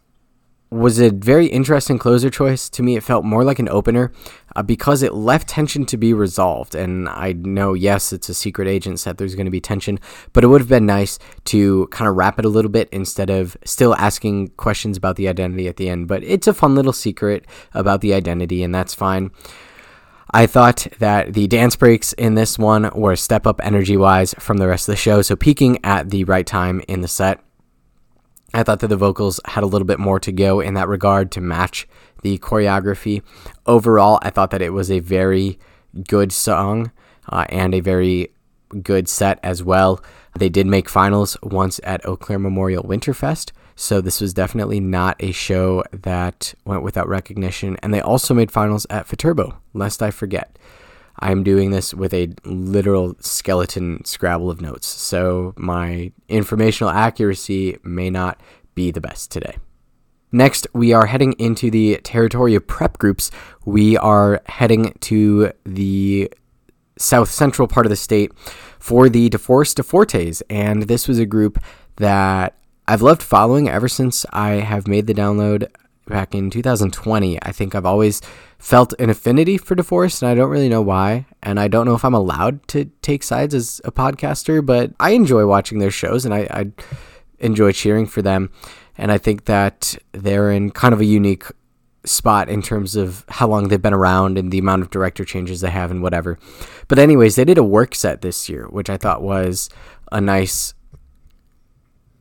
was 0.72 1.00
a 1.00 1.10
very 1.12 1.46
interesting 1.46 1.98
closer 1.98 2.30
choice. 2.30 2.70
To 2.70 2.84
me, 2.84 2.96
it 2.96 3.04
felt 3.04 3.24
more 3.24 3.44
like 3.44 3.60
an 3.60 3.70
opener 3.70 4.12
uh, 4.56 4.64
because 4.64 5.04
it 5.04 5.14
left 5.14 5.48
tension 5.48 5.86
to 5.86 5.98
be 5.98 6.14
resolved. 6.14 6.76
And 6.76 7.08
I 7.08 7.34
know, 7.34 7.74
yes, 7.74 8.12
it's 8.12 8.30
a 8.30 8.34
secret 8.34 8.68
agent 8.68 9.00
set, 9.00 9.18
there's 9.18 9.36
going 9.36 9.46
to 9.46 9.52
be 9.52 9.62
tension, 9.62 10.00
but 10.34 10.44
it 10.44 10.48
would 10.48 10.62
have 10.62 10.70
been 10.70 10.86
nice 10.86 11.20
to 11.46 11.88
kind 11.88 12.10
of 12.10 12.16
wrap 12.16 12.40
it 12.40 12.46
a 12.46 12.50
little 12.50 12.72
bit 12.72 12.90
instead 12.92 13.30
of 13.30 13.56
still 13.64 13.96
asking 13.96 14.50
questions 14.50 14.98
about 14.98 15.16
the 15.16 15.28
identity 15.28 15.68
at 15.68 15.78
the 15.78 15.88
end. 15.88 16.08
But 16.08 16.24
it's 16.24 16.48
a 16.48 16.54
fun 16.54 16.76
little 16.76 16.94
secret 16.94 17.46
about 17.74 18.02
the 18.02 18.14
identity, 18.14 18.64
and 18.64 18.74
that's 18.74 18.94
fine. 18.94 19.32
I 20.32 20.48
thought 20.48 20.88
that 21.00 21.34
the 21.34 21.48
dance 21.48 21.76
breaks 21.76 22.12
in 22.14 22.36
this 22.36 22.58
one 22.58 22.90
were 22.94 23.14
a 23.14 23.18
step 23.18 23.46
up 23.48 23.62
energy 23.64 23.96
wise 23.96 24.34
from 24.40 24.58
the 24.58 24.68
rest 24.68 24.90
of 24.90 24.94
the 24.94 24.98
show, 24.98 25.22
so 25.22 25.36
peaking 25.36 25.80
at 25.86 26.10
the 26.10 26.24
right 26.24 26.46
time 26.46 26.82
in 26.88 27.02
the 27.02 27.08
set. 27.08 27.40
I 28.56 28.64
thought 28.64 28.80
that 28.80 28.88
the 28.88 28.96
vocals 28.96 29.42
had 29.44 29.66
a 29.66 29.68
little 29.68 29.86
bit 29.86 30.00
more 30.00 30.18
to 30.22 30.32
go 30.32 30.62
in 30.62 30.76
that 30.76 30.88
regard 30.88 31.30
to 31.34 31.42
match 31.42 31.88
the 32.22 32.38
choreography. 32.38 33.22
Overall, 33.66 34.18
I 34.22 34.30
thought 34.30 34.52
that 34.52 34.62
it 34.62 34.72
was 34.72 34.90
a 34.90 35.00
very 35.02 35.60
good 36.08 36.32
song 36.32 36.92
uh, 37.28 37.46
and 37.50 37.76
a 37.76 37.82
very 37.82 38.30
good 38.82 39.10
set 39.10 39.40
as 39.44 39.62
well. 39.62 40.02
They 40.40 40.48
did 40.48 40.68
make 40.68 40.88
finals 40.88 41.36
once 41.44 41.82
at 41.84 42.06
Eau 42.06 42.16
Claire 42.16 42.40
Memorial 42.40 42.84
Winterfest, 42.84 43.52
so 43.76 44.00
this 44.00 44.22
was 44.22 44.34
definitely 44.34 44.80
not 44.80 45.18
a 45.20 45.34
show 45.34 45.84
that 45.92 46.54
went 46.64 46.82
without 46.82 47.10
recognition. 47.10 47.76
And 47.84 47.94
they 47.94 48.02
also 48.02 48.34
made 48.34 48.52
finals 48.52 48.88
at 48.90 49.06
Viterbo, 49.06 49.58
lest 49.74 50.02
I 50.02 50.12
forget. 50.12 50.58
I'm 51.20 51.44
doing 51.44 51.72
this 51.72 51.94
with 51.94 52.14
a 52.14 52.34
literal 52.44 53.16
skeleton 53.20 54.04
scrabble 54.06 54.50
of 54.50 54.62
notes, 54.62 54.88
so 54.88 55.54
my 55.58 56.12
informational 56.28 56.92
accuracy 56.92 57.78
may 57.84 58.10
not 58.10 58.40
be 58.74 58.92
the 58.92 59.02
best 59.02 59.32
today. 59.32 59.58
Next, 60.32 60.68
we 60.74 60.92
are 60.92 61.06
heading 61.06 61.34
into 61.34 61.72
the 61.72 61.98
territory 62.04 62.56
of 62.56 62.68
prep 62.68 62.98
groups. 62.98 63.32
We 63.64 63.96
are 63.98 64.42
heading 64.48 64.94
to 65.02 65.54
the 65.64 66.32
south 66.98 67.30
central 67.30 67.68
part 67.68 67.86
of 67.86 67.90
the 67.90 67.96
state 67.96 68.32
for 68.80 69.08
the 69.08 69.30
DeForest 69.30 69.76
DeFortes, 69.82 70.42
and 70.50 70.84
this 70.84 71.08
was 71.08 71.20
a 71.20 71.26
group 71.26 71.64
that 71.98 72.58
I've 72.88 73.02
loved 73.02 73.24
following 73.24 73.70
ever 73.70 73.88
since 73.88 74.26
I 74.32 74.56
have 74.56 74.88
made 74.88 75.08
the 75.08 75.14
download 75.14 75.68
back 76.06 76.36
in 76.36 76.50
2020. 76.50 77.42
I 77.42 77.52
think 77.52 77.76
I've 77.76 77.86
always 77.86 78.22
felt 78.58 78.94
an 79.00 79.10
affinity 79.10 79.58
for 79.58 79.76
DeForest, 79.76 80.22
and 80.22 80.30
I 80.30 80.36
don't 80.36 80.50
really 80.50 80.70
know 80.70 80.82
why. 80.82 81.26
And 81.44 81.60
I 81.60 81.68
don't 81.68 81.86
know 81.86 81.96
if 81.96 82.06
I'm 82.06 82.14
allowed 82.14 82.68
to 82.70 82.86
take 83.02 83.24
sides 83.24 83.54
as 83.54 83.82
a 83.84 83.92
podcaster, 83.92 84.66
but 84.66 84.92
I 85.00 85.12
enjoy 85.12 85.46
watching 85.46 85.80
their 85.80 85.92
shows 85.92 86.26
and 86.26 86.34
I, 86.34 86.48
I 86.50 86.72
enjoy 87.40 87.72
cheering 87.72 88.06
for 88.06 88.22
them. 88.22 88.52
And 88.98 89.12
I 89.12 89.18
think 89.18 89.46
that 89.46 89.98
they're 90.14 90.52
in 90.52 90.72
kind 90.72 90.94
of 90.94 91.02
a 91.02 91.06
unique 91.06 91.46
spot 92.06 92.50
in 92.50 92.62
terms 92.62 92.96
of 92.96 93.26
how 93.28 93.48
long 93.48 93.68
they've 93.68 93.82
been 93.82 93.94
around 93.94 94.38
and 94.38 94.52
the 94.52 94.60
amount 94.60 94.84
of 94.84 94.90
director 94.90 95.26
changes 95.26 95.62
they 95.62 95.70
have 95.70 95.92
and 95.92 96.02
whatever. 96.02 96.40
But, 96.88 97.00
anyways, 97.00 97.36
they 97.36 97.46
did 97.46 97.58
a 97.58 97.64
work 97.64 97.94
set 97.96 98.22
this 98.22 98.48
year, 98.48 98.68
which 98.68 98.90
I 98.90 98.98
thought 98.98 99.22
was 99.22 99.70
a 100.12 100.22
nice. 100.22 100.74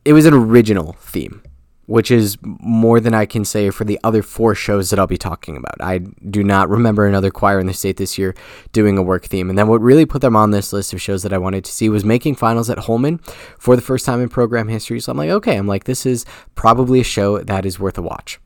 It 0.03 0.13
was 0.13 0.25
an 0.25 0.33
original 0.33 0.93
theme 0.93 1.41
which 1.85 2.09
is 2.09 2.37
more 2.41 2.99
than 2.99 3.13
I 3.13 3.25
can 3.25 3.45
say 3.45 3.69
for 3.69 3.83
the 3.83 3.99
other 4.03 4.23
four 4.23 4.55
shows 4.55 4.89
that 4.89 4.99
I'll 4.99 5.07
be 5.07 5.17
talking 5.17 5.55
about. 5.55 5.75
I 5.79 5.99
do 5.99 6.43
not 6.43 6.69
remember 6.69 7.05
another 7.05 7.31
choir 7.31 7.59
in 7.59 7.67
the 7.67 7.73
state 7.73 7.97
this 7.97 8.17
year 8.17 8.35
doing 8.71 8.97
a 8.97 9.03
work 9.03 9.25
theme. 9.25 9.49
And 9.49 9.57
then 9.57 9.67
what 9.67 9.81
really 9.81 10.05
put 10.05 10.21
them 10.21 10.35
on 10.35 10.51
this 10.51 10.73
list 10.73 10.93
of 10.93 11.01
shows 11.01 11.23
that 11.23 11.33
I 11.33 11.37
wanted 11.37 11.63
to 11.65 11.71
see 11.71 11.89
was 11.89 12.03
making 12.03 12.35
finals 12.35 12.69
at 12.69 12.79
Holmen 12.79 13.19
for 13.59 13.75
the 13.75 13.81
first 13.81 14.05
time 14.05 14.21
in 14.21 14.29
program 14.29 14.67
history. 14.67 14.99
So 14.99 15.11
I'm 15.11 15.17
like, 15.17 15.29
okay, 15.29 15.57
I'm 15.57 15.67
like, 15.67 15.83
this 15.83 16.05
is 16.05 16.25
probably 16.55 17.01
a 17.01 17.03
show 17.03 17.39
that 17.39 17.65
is 17.65 17.79
worth 17.79 17.97
a 17.97 18.01
watch. 18.01 18.39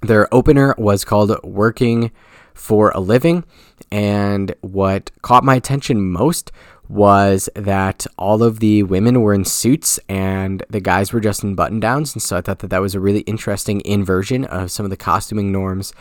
Their 0.00 0.32
opener 0.32 0.74
was 0.78 1.04
called 1.04 1.36
Working 1.42 2.10
for 2.54 2.90
a 2.90 3.00
Living. 3.00 3.44
And 3.90 4.54
what 4.60 5.10
caught 5.22 5.44
my 5.44 5.54
attention 5.56 6.10
most 6.10 6.52
was 6.88 7.48
that 7.54 8.06
all 8.16 8.42
of 8.42 8.60
the 8.60 8.82
women 8.82 9.20
were 9.20 9.34
in 9.34 9.44
suits 9.44 10.00
and 10.08 10.62
the 10.70 10.80
guys 10.80 11.12
were 11.12 11.20
just 11.20 11.42
in 11.42 11.54
button 11.54 11.80
downs. 11.80 12.14
And 12.14 12.22
so 12.22 12.36
I 12.36 12.40
thought 12.40 12.60
that 12.60 12.70
that 12.70 12.80
was 12.80 12.94
a 12.94 13.00
really 13.00 13.20
interesting 13.20 13.82
inversion 13.84 14.44
of 14.44 14.70
some 14.70 14.84
of 14.84 14.90
the 14.90 14.96
costuming 14.96 15.52
norms 15.52 15.92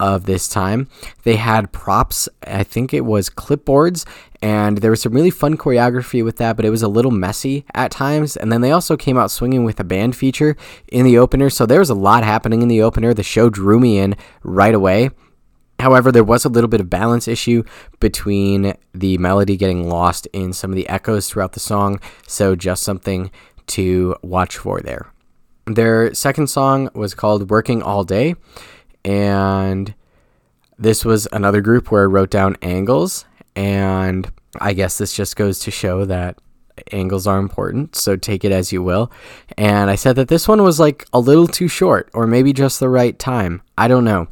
of 0.00 0.26
this 0.26 0.48
time. 0.48 0.88
They 1.22 1.36
had 1.36 1.72
props, 1.72 2.28
I 2.46 2.62
think 2.64 2.92
it 2.92 3.02
was 3.04 3.30
clipboards, 3.30 4.04
and 4.42 4.78
there 4.78 4.90
was 4.90 5.00
some 5.02 5.12
really 5.12 5.30
fun 5.30 5.56
choreography 5.56 6.22
with 6.22 6.36
that, 6.36 6.56
but 6.56 6.64
it 6.64 6.70
was 6.70 6.82
a 6.82 6.88
little 6.88 7.10
messy 7.10 7.64
at 7.74 7.90
times. 7.90 8.36
And 8.36 8.52
then 8.52 8.60
they 8.60 8.72
also 8.72 8.96
came 8.96 9.16
out 9.16 9.30
swinging 9.30 9.64
with 9.64 9.80
a 9.80 9.84
band 9.84 10.16
feature 10.16 10.56
in 10.88 11.04
the 11.04 11.16
opener. 11.16 11.48
So 11.48 11.64
there 11.64 11.78
was 11.78 11.90
a 11.90 11.94
lot 11.94 12.24
happening 12.24 12.60
in 12.60 12.68
the 12.68 12.82
opener. 12.82 13.14
The 13.14 13.22
show 13.22 13.48
drew 13.48 13.80
me 13.80 13.98
in 13.98 14.16
right 14.42 14.74
away. 14.74 15.10
However, 15.80 16.12
there 16.12 16.24
was 16.24 16.44
a 16.44 16.48
little 16.48 16.68
bit 16.68 16.80
of 16.80 16.88
balance 16.88 17.28
issue 17.28 17.64
between 18.00 18.74
the 18.94 19.18
melody 19.18 19.56
getting 19.56 19.88
lost 19.88 20.26
in 20.32 20.52
some 20.52 20.70
of 20.70 20.76
the 20.76 20.88
echoes 20.88 21.28
throughout 21.28 21.52
the 21.52 21.60
song, 21.60 22.00
so 22.26 22.54
just 22.54 22.82
something 22.82 23.30
to 23.66 24.14
watch 24.22 24.56
for 24.56 24.80
there. 24.80 25.10
Their 25.66 26.14
second 26.14 26.48
song 26.48 26.90
was 26.94 27.14
called 27.14 27.50
Working 27.50 27.82
All 27.82 28.04
Day, 28.04 28.34
and 29.04 29.94
this 30.78 31.04
was 31.04 31.26
another 31.32 31.60
group 31.60 31.90
where 31.90 32.02
I 32.02 32.06
wrote 32.06 32.30
down 32.30 32.56
angles, 32.62 33.24
and 33.56 34.30
I 34.60 34.74
guess 34.74 34.98
this 34.98 35.14
just 35.14 35.36
goes 35.36 35.58
to 35.60 35.70
show 35.70 36.04
that 36.04 36.38
angles 36.92 37.26
are 37.26 37.38
important, 37.38 37.96
so 37.96 38.16
take 38.16 38.44
it 38.44 38.52
as 38.52 38.72
you 38.72 38.82
will. 38.82 39.10
And 39.56 39.90
I 39.90 39.94
said 39.96 40.16
that 40.16 40.28
this 40.28 40.46
one 40.46 40.62
was 40.62 40.78
like 40.78 41.06
a 41.12 41.20
little 41.20 41.46
too 41.46 41.68
short, 41.68 42.10
or 42.14 42.26
maybe 42.26 42.52
just 42.52 42.78
the 42.78 42.88
right 42.88 43.18
time. 43.18 43.62
I 43.76 43.88
don't 43.88 44.04
know 44.04 44.28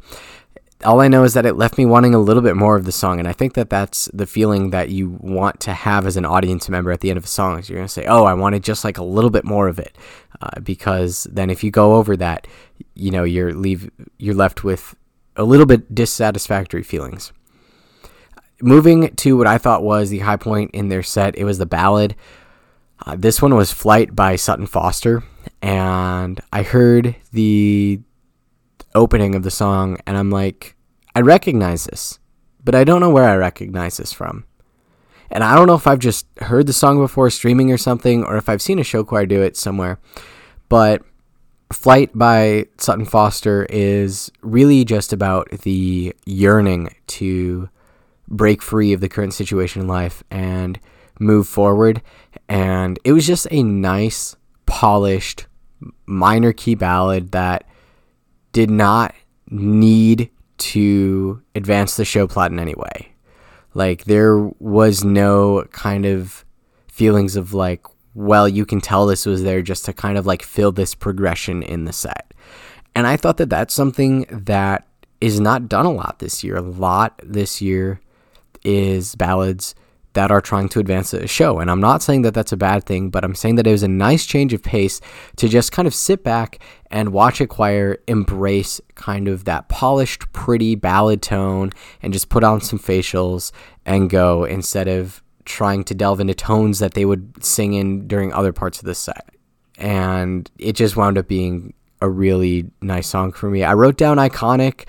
all 0.83 1.01
I 1.01 1.07
know 1.07 1.23
is 1.23 1.33
that 1.33 1.45
it 1.45 1.55
left 1.55 1.77
me 1.77 1.85
wanting 1.85 2.13
a 2.13 2.19
little 2.19 2.41
bit 2.41 2.55
more 2.55 2.75
of 2.75 2.85
the 2.85 2.91
song, 2.91 3.19
and 3.19 3.27
I 3.27 3.33
think 3.33 3.53
that 3.53 3.69
that's 3.69 4.09
the 4.13 4.25
feeling 4.25 4.69
that 4.71 4.89
you 4.89 5.17
want 5.21 5.59
to 5.61 5.73
have 5.73 6.05
as 6.05 6.17
an 6.17 6.25
audience 6.25 6.69
member 6.69 6.91
at 6.91 7.01
the 7.01 7.09
end 7.09 7.17
of 7.17 7.25
a 7.25 7.27
song. 7.27 7.59
Is 7.59 7.69
you're 7.69 7.79
gonna 7.79 7.87
say, 7.87 8.05
"Oh, 8.05 8.25
I 8.25 8.33
wanted 8.33 8.63
just 8.63 8.83
like 8.83 8.97
a 8.97 9.03
little 9.03 9.29
bit 9.29 9.45
more 9.45 9.67
of 9.67 9.79
it," 9.79 9.97
uh, 10.41 10.59
because 10.61 11.27
then 11.31 11.49
if 11.49 11.63
you 11.63 11.71
go 11.71 11.95
over 11.95 12.15
that, 12.17 12.47
you 12.93 13.11
know, 13.11 13.23
you're 13.23 13.53
leave 13.53 13.89
you're 14.17 14.35
left 14.35 14.63
with 14.63 14.95
a 15.35 15.43
little 15.43 15.65
bit 15.65 15.93
dissatisfactory 15.93 16.83
feelings. 16.83 17.31
Moving 18.61 19.15
to 19.15 19.37
what 19.37 19.47
I 19.47 19.57
thought 19.57 19.83
was 19.83 20.09
the 20.09 20.19
high 20.19 20.37
point 20.37 20.71
in 20.71 20.89
their 20.89 21.03
set, 21.03 21.37
it 21.37 21.43
was 21.43 21.57
the 21.57 21.65
ballad. 21.65 22.15
Uh, 23.05 23.15
this 23.17 23.41
one 23.41 23.55
was 23.55 23.71
"Flight" 23.71 24.15
by 24.15 24.35
Sutton 24.35 24.67
Foster, 24.67 25.23
and 25.61 26.39
I 26.51 26.63
heard 26.63 27.15
the 27.31 27.99
opening 28.95 29.35
of 29.35 29.43
the 29.43 29.51
song, 29.51 29.97
and 30.05 30.17
I'm 30.17 30.29
like, 30.29 30.72
I 31.15 31.21
recognize 31.21 31.85
this, 31.85 32.19
but 32.63 32.75
I 32.75 32.83
don't 32.83 33.01
know 33.01 33.09
where 33.09 33.29
I 33.29 33.35
recognize 33.35 33.97
this 33.97 34.13
from. 34.13 34.45
And 35.29 35.43
I 35.43 35.55
don't 35.55 35.67
know 35.67 35.75
if 35.75 35.87
I've 35.87 35.99
just 35.99 36.27
heard 36.39 36.67
the 36.67 36.73
song 36.73 36.99
before 36.99 37.29
streaming 37.29 37.71
or 37.71 37.77
something, 37.77 38.23
or 38.23 38.37
if 38.37 38.49
I've 38.49 38.61
seen 38.61 38.79
a 38.79 38.83
show 38.83 39.03
choir 39.03 39.25
do 39.25 39.41
it 39.41 39.57
somewhere. 39.57 39.99
But 40.69 41.03
Flight 41.71 42.11
by 42.13 42.67
Sutton 42.77 43.05
Foster 43.05 43.65
is 43.69 44.31
really 44.41 44.85
just 44.85 45.11
about 45.11 45.49
the 45.49 46.13
yearning 46.25 46.95
to 47.07 47.69
break 48.27 48.61
free 48.61 48.93
of 48.93 49.01
the 49.01 49.09
current 49.09 49.33
situation 49.33 49.81
in 49.81 49.87
life 49.87 50.23
and 50.29 50.79
move 51.19 51.47
forward. 51.47 52.01
And 52.47 52.99
it 53.03 53.11
was 53.11 53.25
just 53.25 53.47
a 53.49 53.63
nice, 53.63 54.35
polished, 54.65 55.47
minor 56.05 56.53
key 56.53 56.75
ballad 56.75 57.31
that 57.31 57.65
did 58.51 58.69
not 58.69 59.15
need 59.49 60.29
to 60.57 61.41
advance 61.55 61.95
the 61.95 62.05
show 62.05 62.27
plot 62.27 62.51
in 62.51 62.59
any 62.59 62.75
way. 62.75 63.13
Like, 63.73 64.05
there 64.05 64.37
was 64.37 65.03
no 65.03 65.65
kind 65.71 66.05
of 66.05 66.45
feelings 66.87 67.35
of 67.35 67.53
like, 67.53 67.85
well, 68.13 68.47
you 68.47 68.65
can 68.65 68.79
tell 68.79 69.07
this 69.07 69.25
was 69.25 69.43
there 69.43 69.61
just 69.61 69.85
to 69.85 69.93
kind 69.93 70.17
of 70.17 70.25
like 70.25 70.43
fill 70.43 70.71
this 70.71 70.93
progression 70.93 71.63
in 71.63 71.85
the 71.85 71.93
set. 71.93 72.33
And 72.95 73.07
I 73.07 73.17
thought 73.17 73.37
that 73.37 73.49
that's 73.49 73.73
something 73.73 74.25
that 74.29 74.87
is 75.19 75.39
not 75.39 75.67
done 75.67 75.85
a 75.85 75.91
lot 75.91 76.19
this 76.19 76.43
year. 76.43 76.57
A 76.57 76.61
lot 76.61 77.19
this 77.23 77.61
year 77.61 77.99
is 78.63 79.15
ballads 79.15 79.73
that 80.13 80.31
are 80.31 80.41
trying 80.41 80.69
to 80.69 80.79
advance 80.79 81.11
the 81.11 81.27
show. 81.27 81.59
And 81.59 81.69
I'm 81.69 81.81
not 81.81 82.01
saying 82.01 82.21
that 82.23 82.33
that's 82.33 82.51
a 82.51 82.57
bad 82.57 82.85
thing, 82.85 83.09
but 83.09 83.23
I'm 83.23 83.35
saying 83.35 83.55
that 83.55 83.67
it 83.67 83.71
was 83.71 83.83
a 83.83 83.87
nice 83.87 84.25
change 84.25 84.53
of 84.53 84.63
pace 84.63 85.01
to 85.37 85.49
just 85.49 85.71
kind 85.71 85.87
of 85.87 85.93
sit 85.93 86.23
back 86.23 86.59
and 86.91 87.09
watch 87.09 87.41
a 87.41 87.47
choir 87.47 87.97
embrace 88.07 88.79
kind 88.95 89.27
of 89.27 89.45
that 89.45 89.69
polished, 89.69 90.31
pretty 90.31 90.75
ballad 90.75 91.21
tone 91.21 91.71
and 92.01 92.13
just 92.13 92.29
put 92.29 92.43
on 92.43 92.61
some 92.61 92.79
facials 92.79 93.51
and 93.85 94.09
go 94.09 94.43
instead 94.43 94.87
of 94.87 95.23
trying 95.45 95.83
to 95.83 95.93
delve 95.93 96.19
into 96.19 96.33
tones 96.33 96.79
that 96.79 96.93
they 96.93 97.05
would 97.05 97.43
sing 97.43 97.73
in 97.73 98.07
during 98.07 98.31
other 98.31 98.53
parts 98.53 98.79
of 98.79 98.85
the 98.85 98.95
set. 98.95 99.29
And 99.77 100.49
it 100.59 100.73
just 100.73 100.95
wound 100.95 101.17
up 101.17 101.27
being 101.27 101.73
a 101.99 102.09
really 102.09 102.69
nice 102.81 103.07
song 103.07 103.31
for 103.31 103.49
me. 103.49 103.63
I 103.63 103.73
wrote 103.73 103.97
down 103.97 104.17
iconic. 104.17 104.85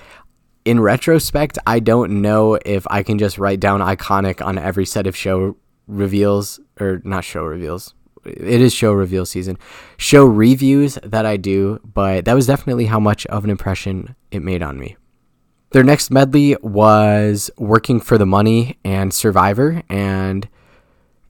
In 0.64 0.80
retrospect, 0.80 1.58
I 1.66 1.78
don't 1.78 2.22
know 2.22 2.58
if 2.64 2.86
I 2.88 3.02
can 3.02 3.18
just 3.18 3.36
write 3.36 3.60
down 3.60 3.80
iconic 3.80 4.44
on 4.44 4.56
every 4.56 4.86
set 4.86 5.06
of 5.06 5.14
show 5.14 5.56
reveals 5.86 6.58
or 6.80 7.02
not 7.04 7.24
show 7.24 7.44
reveals. 7.44 7.94
It 8.24 8.62
is 8.62 8.72
show 8.72 8.92
reveal 8.92 9.26
season. 9.26 9.58
Show 9.98 10.24
reviews 10.24 10.98
that 11.02 11.26
I 11.26 11.36
do, 11.36 11.80
but 11.84 12.24
that 12.24 12.32
was 12.32 12.46
definitely 12.46 12.86
how 12.86 12.98
much 12.98 13.26
of 13.26 13.44
an 13.44 13.50
impression 13.50 14.16
it 14.30 14.40
made 14.40 14.62
on 14.62 14.78
me. 14.78 14.96
Their 15.72 15.84
next 15.84 16.10
medley 16.10 16.56
was 16.62 17.50
Working 17.58 18.00
for 18.00 18.16
the 18.16 18.24
Money 18.24 18.78
and 18.84 19.12
Survivor, 19.12 19.82
and 19.90 20.48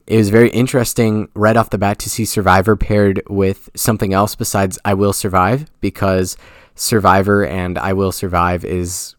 it 0.07 0.15
was 0.15 0.29
very 0.29 0.49
interesting 0.51 1.27
right 1.33 1.57
off 1.57 1.71
the 1.71 1.77
bat 1.77 1.99
to 1.99 2.09
see 2.09 2.23
Survivor 2.23 2.77
paired 2.77 3.21
with 3.27 3.69
something 3.75 4.13
else 4.13 4.35
besides 4.35 4.79
I 4.85 4.93
Will 4.93 5.13
Survive 5.13 5.65
because 5.81 6.37
Survivor 6.75 7.45
and 7.45 7.77
I 7.77 7.91
Will 7.91 8.13
Survive 8.13 8.63
is 8.63 9.15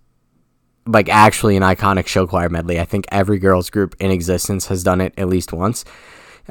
like 0.87 1.09
actually 1.09 1.57
an 1.57 1.63
iconic 1.63 2.07
show 2.07 2.27
choir 2.27 2.49
medley. 2.49 2.81
I 2.81 2.85
think 2.85 3.07
every 3.11 3.39
girls 3.39 3.71
group 3.71 3.95
in 3.99 4.11
existence 4.11 4.67
has 4.67 4.83
done 4.83 5.01
it 5.01 5.13
at 5.17 5.29
least 5.29 5.53
once. 5.53 5.85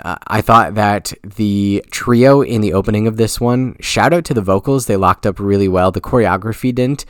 Uh, 0.04 0.18
I 0.28 0.42
thought 0.42 0.76
that 0.76 1.14
the 1.24 1.84
trio 1.90 2.42
in 2.42 2.62
the 2.62 2.74
opening 2.74 3.08
of 3.08 3.18
this 3.18 3.40
one, 3.40 3.78
shout 3.80 4.14
out 4.14 4.26
to 4.26 4.34
the 4.34 4.42
vocals, 4.42 4.88
they 4.88 4.98
locked 4.98 5.26
up 5.26 5.40
really 5.40 5.70
well. 5.70 5.92
The 5.92 6.02
choreography 6.02 6.76
didn't, 6.76 7.06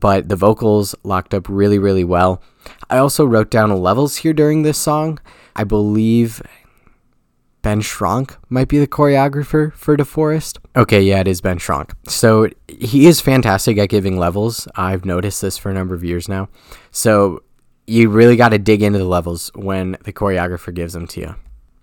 but 0.00 0.28
the 0.28 0.36
vocals 0.36 0.94
locked 1.04 1.32
up 1.32 1.48
really, 1.48 1.78
really 1.78 2.02
well. 2.02 2.42
I 2.90 2.98
also 2.98 3.24
wrote 3.24 3.50
down 3.50 3.70
levels 3.80 4.16
here 4.16 4.32
during 4.32 4.62
this 4.62 4.78
song. 4.78 5.20
I 5.54 5.62
believe 5.62 6.42
Ben 7.64 7.80
Schrank 7.80 8.36
might 8.50 8.68
be 8.68 8.78
the 8.78 8.86
choreographer 8.86 9.72
for 9.72 9.96
DeForest. 9.96 10.58
Okay, 10.76 11.00
yeah, 11.00 11.20
it 11.20 11.26
is 11.26 11.40
Ben 11.40 11.58
Schrank. 11.58 11.92
So 12.06 12.50
he 12.68 13.06
is 13.06 13.22
fantastic 13.22 13.78
at 13.78 13.88
giving 13.88 14.18
levels. 14.18 14.68
I've 14.76 15.06
noticed 15.06 15.40
this 15.40 15.56
for 15.56 15.70
a 15.70 15.74
number 15.74 15.94
of 15.94 16.04
years 16.04 16.28
now. 16.28 16.50
So 16.90 17.42
you 17.86 18.10
really 18.10 18.36
got 18.36 18.50
to 18.50 18.58
dig 18.58 18.82
into 18.82 18.98
the 18.98 19.06
levels 19.06 19.50
when 19.54 19.96
the 20.04 20.12
choreographer 20.12 20.74
gives 20.74 20.92
them 20.92 21.06
to 21.06 21.20
you. 21.20 21.34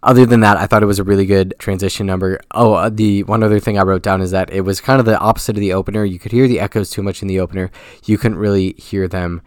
Other 0.03 0.23
than 0.27 0.41
that, 0.41 0.55
I 0.57 0.67
thought 0.67 0.83
it 0.83 0.85
was 0.85 0.99
a 0.99 1.03
really 1.03 1.25
good 1.25 1.55
transition 1.57 2.05
number. 2.05 2.39
Oh, 2.51 2.73
uh, 2.73 2.89
the 2.89 3.23
one 3.23 3.41
other 3.41 3.59
thing 3.59 3.79
I 3.79 3.81
wrote 3.81 4.03
down 4.03 4.21
is 4.21 4.29
that 4.29 4.53
it 4.53 4.61
was 4.61 4.81
kind 4.81 4.99
of 4.99 5.07
the 5.07 5.17
opposite 5.17 5.55
of 5.55 5.61
the 5.61 5.73
opener. 5.73 6.05
You 6.05 6.19
could 6.19 6.31
hear 6.31 6.47
the 6.47 6.59
echoes 6.59 6.91
too 6.91 7.01
much 7.01 7.23
in 7.23 7.27
the 7.27 7.39
opener. 7.39 7.71
You 8.05 8.19
couldn't 8.19 8.37
really 8.37 8.73
hear 8.73 9.07
them 9.07 9.41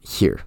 here. 0.00 0.42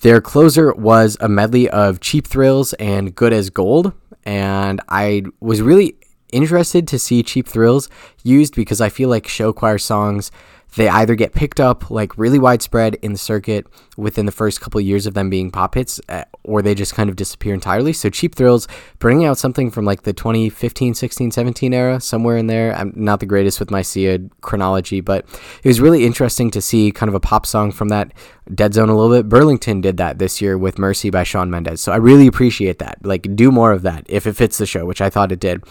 Their 0.00 0.20
closer 0.20 0.72
was 0.74 1.16
a 1.20 1.28
medley 1.28 1.68
of 1.68 1.98
Cheap 2.00 2.26
Thrills 2.26 2.72
and 2.74 3.14
Good 3.14 3.32
as 3.32 3.50
Gold. 3.50 3.92
And 4.24 4.80
I 4.88 5.24
was 5.40 5.60
really 5.60 5.96
interested 6.32 6.86
to 6.88 6.98
see 6.98 7.22
Cheap 7.22 7.48
Thrills 7.48 7.88
used 8.22 8.54
because 8.54 8.80
I 8.80 8.90
feel 8.90 9.08
like 9.08 9.26
show 9.26 9.52
choir 9.52 9.78
songs 9.78 10.30
they 10.76 10.88
either 10.88 11.14
get 11.14 11.32
picked 11.32 11.60
up 11.60 11.90
like 11.90 12.16
really 12.18 12.38
widespread 12.38 12.94
in 12.96 13.12
the 13.12 13.18
circuit 13.18 13.66
within 13.96 14.26
the 14.26 14.32
first 14.32 14.60
couple 14.60 14.78
of 14.78 14.86
years 14.86 15.06
of 15.06 15.14
them 15.14 15.30
being 15.30 15.50
pop 15.50 15.74
hits, 15.74 16.00
uh, 16.08 16.24
or 16.44 16.62
they 16.62 16.74
just 16.74 16.94
kind 16.94 17.08
of 17.10 17.16
disappear 17.16 17.54
entirely. 17.54 17.92
So 17.92 18.10
Cheap 18.10 18.34
Thrills 18.34 18.68
bringing 18.98 19.26
out 19.26 19.38
something 19.38 19.70
from 19.70 19.84
like 19.84 20.02
the 20.02 20.12
2015, 20.12 20.94
16, 20.94 21.30
17 21.30 21.74
era, 21.74 22.00
somewhere 22.00 22.36
in 22.36 22.46
there. 22.46 22.74
I'm 22.74 22.92
not 22.94 23.20
the 23.20 23.26
greatest 23.26 23.58
with 23.60 23.70
my 23.70 23.82
SIA 23.82 24.20
chronology, 24.40 25.00
but 25.00 25.26
it 25.62 25.68
was 25.68 25.80
really 25.80 26.04
interesting 26.04 26.50
to 26.52 26.60
see 26.60 26.92
kind 26.92 27.08
of 27.08 27.14
a 27.14 27.20
pop 27.20 27.46
song 27.46 27.72
from 27.72 27.88
that 27.88 28.12
dead 28.54 28.74
zone 28.74 28.88
a 28.88 28.96
little 28.96 29.16
bit. 29.16 29.28
Burlington 29.28 29.80
did 29.80 29.96
that 29.96 30.18
this 30.18 30.40
year 30.40 30.56
with 30.56 30.78
Mercy 30.78 31.10
by 31.10 31.22
Shawn 31.22 31.50
Mendes. 31.50 31.80
So 31.80 31.92
I 31.92 31.96
really 31.96 32.26
appreciate 32.26 32.78
that. 32.78 32.98
Like, 33.04 33.34
do 33.34 33.50
more 33.50 33.72
of 33.72 33.82
that 33.82 34.04
if 34.08 34.26
it 34.26 34.34
fits 34.34 34.58
the 34.58 34.66
show, 34.66 34.84
which 34.84 35.00
I 35.00 35.10
thought 35.10 35.32
it 35.32 35.40
did. 35.40 35.62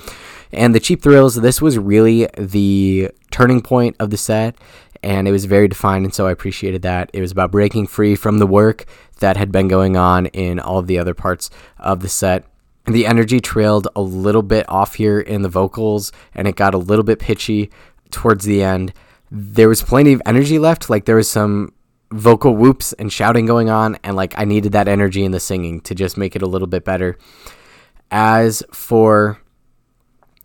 And 0.51 0.73
the 0.73 0.79
Cheap 0.79 1.01
Thrills, 1.01 1.36
this 1.36 1.62
was 1.62 1.77
really 1.77 2.27
the 2.38 3.12
turning 3.31 3.62
point 3.62 3.95
of 3.99 4.10
the 4.10 4.17
set 4.17 4.55
and 5.03 5.27
it 5.27 5.31
was 5.31 5.45
very 5.45 5.67
defined, 5.67 6.05
and 6.05 6.13
so 6.13 6.27
I 6.27 6.31
appreciated 6.31 6.81
that. 6.83 7.10
It 7.13 7.21
was 7.21 7.31
about 7.31 7.51
breaking 7.51 7.88
free 7.88 8.15
from 8.15 8.38
the 8.38 8.47
work 8.47 8.86
that 9.19 9.38
had 9.38 9.51
been 9.51 9.67
going 9.67 9.97
on 9.97 10.27
in 10.27 10.60
all 10.60 10.79
of 10.79 10.88
the 10.88 10.99
other 10.99 11.13
parts 11.13 11.49
of 11.77 12.01
the 12.01 12.10
set. 12.10 12.45
The 12.86 13.05
energy 13.05 13.39
trailed 13.39 13.88
a 13.95 14.01
little 14.01 14.43
bit 14.43 14.67
off 14.69 14.95
here 14.95 15.19
in 15.19 15.41
the 15.41 15.49
vocals, 15.49 16.12
and 16.33 16.47
it 16.47 16.55
got 16.55 16.73
a 16.73 16.77
little 16.77 17.03
bit 17.03 17.19
pitchy 17.19 17.69
towards 18.12 18.45
the 18.45 18.63
end. 18.63 18.93
There 19.29 19.67
was 19.67 19.83
plenty 19.83 20.13
of 20.13 20.21
energy 20.25 20.57
left, 20.57 20.89
like 20.89 21.05
there 21.05 21.17
was 21.17 21.29
some 21.29 21.73
vocal 22.12 22.55
whoops 22.55 22.93
and 22.93 23.12
shouting 23.12 23.45
going 23.45 23.69
on, 23.69 23.97
and 24.03 24.15
like 24.15 24.33
I 24.38 24.45
needed 24.45 24.71
that 24.71 24.88
energy 24.88 25.25
in 25.25 25.31
the 25.31 25.39
singing 25.39 25.81
to 25.81 25.95
just 25.95 26.17
make 26.17 26.36
it 26.36 26.41
a 26.41 26.47
little 26.47 26.67
bit 26.67 26.86
better. 26.86 27.17
As 28.10 28.63
for 28.71 29.41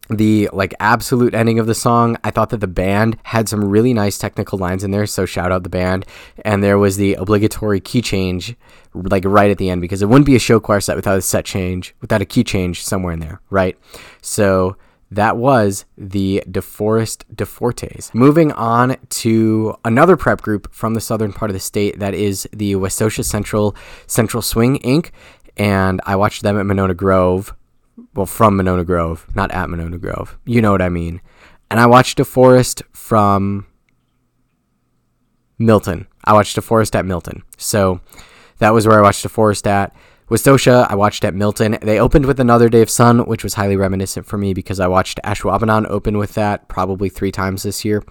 the 0.08 0.48
like 0.52 0.74
absolute 0.80 1.34
ending 1.34 1.58
of 1.58 1.66
the 1.66 1.74
song 1.74 2.16
i 2.24 2.30
thought 2.30 2.50
that 2.50 2.60
the 2.60 2.66
band 2.66 3.16
had 3.22 3.48
some 3.48 3.64
really 3.64 3.94
nice 3.94 4.18
technical 4.18 4.58
lines 4.58 4.82
in 4.84 4.90
there 4.90 5.06
so 5.06 5.24
shout 5.24 5.52
out 5.52 5.62
the 5.62 5.68
band 5.68 6.04
and 6.44 6.62
there 6.62 6.78
was 6.78 6.96
the 6.96 7.14
obligatory 7.14 7.80
key 7.80 8.02
change 8.02 8.56
like 8.94 9.24
right 9.24 9.50
at 9.50 9.58
the 9.58 9.70
end 9.70 9.80
because 9.80 10.02
it 10.02 10.06
wouldn't 10.06 10.26
be 10.26 10.36
a 10.36 10.40
show 10.40 10.58
choir 10.58 10.80
set 10.80 10.96
without 10.96 11.16
a 11.18 11.22
set 11.22 11.44
change 11.44 11.94
without 12.00 12.20
a 12.20 12.26
key 12.26 12.44
change 12.44 12.84
somewhere 12.84 13.12
in 13.12 13.20
there 13.20 13.40
right 13.50 13.78
so 14.20 14.76
that 15.12 15.36
was 15.36 15.84
the 15.98 16.42
DeForest 16.50 17.24
DeFortes. 17.34 18.14
Moving 18.14 18.50
on 18.52 18.96
to 19.10 19.76
another 19.84 20.16
prep 20.16 20.40
group 20.40 20.72
from 20.72 20.94
the 20.94 21.02
southern 21.02 21.34
part 21.34 21.50
of 21.50 21.52
the 21.52 21.60
state, 21.60 21.98
that 21.98 22.14
is 22.14 22.48
the 22.50 22.76
Westosha 22.76 23.22
Central 23.22 23.76
Central 24.06 24.42
Swing 24.42 24.78
Inc. 24.78 25.10
And 25.58 26.00
I 26.06 26.16
watched 26.16 26.42
them 26.42 26.58
at 26.58 26.64
Monona 26.64 26.94
Grove 26.94 27.54
well, 28.14 28.26
from 28.26 28.57
Monona 28.57 28.85
Grove, 28.85 29.26
not 29.35 29.50
at 29.50 29.70
Monona 29.70 29.98
Grove. 29.98 30.38
You 30.44 30.62
know 30.62 30.72
what 30.72 30.83
I 30.83 30.88
mean. 30.88 31.20
And 31.70 31.81
I 31.81 31.87
watched 31.87 32.18
DeForest 32.18 32.83
from 32.92 33.66
Milton. 35.59 36.07
I 36.24 36.33
watched 36.33 36.57
DeForest 36.57 36.94
at 36.94 37.07
Milton. 37.07 37.42
So 37.57 38.00
that 38.59 38.74
was 38.74 38.87
where 38.87 38.98
I 38.98 39.02
watched 39.02 39.24
DeForest 39.24 39.66
at. 39.66 39.94
With 40.28 40.42
Westosha, 40.42 40.87
I 40.90 40.94
watched 40.94 41.24
at 41.24 41.35
Milton. 41.35 41.78
They 41.83 41.98
opened 41.98 42.26
with 42.26 42.40
Another 42.40 42.68
Day 42.68 42.81
of 42.81 42.88
Sun, 42.88 43.26
which 43.26 43.44
was 43.44 43.55
highly 43.55 43.76
reminiscent 43.76 44.24
for 44.24 44.38
me 44.38 44.55
because 44.55 44.81
I 44.81 44.87
watched 44.87 45.20
Ashwaubenon 45.24 45.87
open 45.90 46.16
with 46.16 46.35
that 46.35 46.68
probably 46.68 47.11
three 47.11 47.33
times 47.33 47.64
this 47.64 47.85
year. 47.85 48.02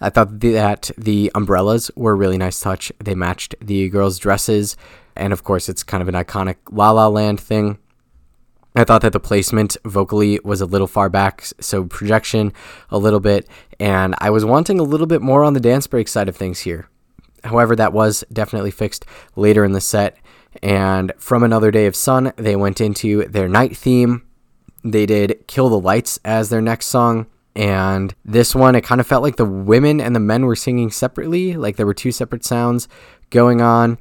I 0.00 0.10
thought 0.10 0.40
that 0.40 0.90
the 0.96 1.30
umbrellas 1.34 1.90
were 1.96 2.12
a 2.12 2.14
really 2.14 2.38
nice 2.38 2.60
touch. 2.60 2.92
They 2.98 3.14
matched 3.14 3.54
the 3.60 3.88
girls' 3.88 4.18
dresses, 4.18 4.76
and 5.16 5.32
of 5.32 5.44
course, 5.44 5.68
it's 5.68 5.82
kind 5.82 6.00
of 6.00 6.08
an 6.08 6.14
iconic 6.14 6.56
La 6.70 6.90
La 6.90 7.08
Land 7.08 7.40
thing. 7.40 7.78
I 8.78 8.84
thought 8.84 9.02
that 9.02 9.12
the 9.12 9.18
placement 9.18 9.76
vocally 9.84 10.38
was 10.44 10.60
a 10.60 10.66
little 10.66 10.86
far 10.86 11.08
back, 11.08 11.44
so 11.60 11.86
projection 11.86 12.52
a 12.90 12.98
little 12.98 13.18
bit, 13.18 13.48
and 13.80 14.14
I 14.18 14.30
was 14.30 14.44
wanting 14.44 14.78
a 14.78 14.84
little 14.84 15.08
bit 15.08 15.20
more 15.20 15.42
on 15.42 15.54
the 15.54 15.60
dance 15.60 15.88
break 15.88 16.06
side 16.06 16.28
of 16.28 16.36
things 16.36 16.60
here. 16.60 16.88
However, 17.42 17.74
that 17.74 17.92
was 17.92 18.22
definitely 18.32 18.70
fixed 18.70 19.04
later 19.34 19.64
in 19.64 19.72
the 19.72 19.80
set. 19.80 20.16
And 20.62 21.12
from 21.18 21.42
Another 21.42 21.72
Day 21.72 21.86
of 21.86 21.96
Sun, 21.96 22.32
they 22.36 22.54
went 22.54 22.80
into 22.80 23.26
their 23.26 23.48
night 23.48 23.76
theme. 23.76 24.22
They 24.84 25.06
did 25.06 25.48
Kill 25.48 25.68
the 25.68 25.80
Lights 25.80 26.20
as 26.24 26.48
their 26.48 26.62
next 26.62 26.86
song. 26.86 27.26
And 27.56 28.14
this 28.24 28.54
one, 28.54 28.76
it 28.76 28.84
kind 28.84 29.00
of 29.00 29.08
felt 29.08 29.24
like 29.24 29.36
the 29.36 29.44
women 29.44 30.00
and 30.00 30.14
the 30.14 30.20
men 30.20 30.46
were 30.46 30.54
singing 30.54 30.92
separately, 30.92 31.54
like 31.54 31.74
there 31.74 31.86
were 31.86 31.94
two 31.94 32.12
separate 32.12 32.44
sounds 32.44 32.86
going 33.30 33.60
on 33.60 33.98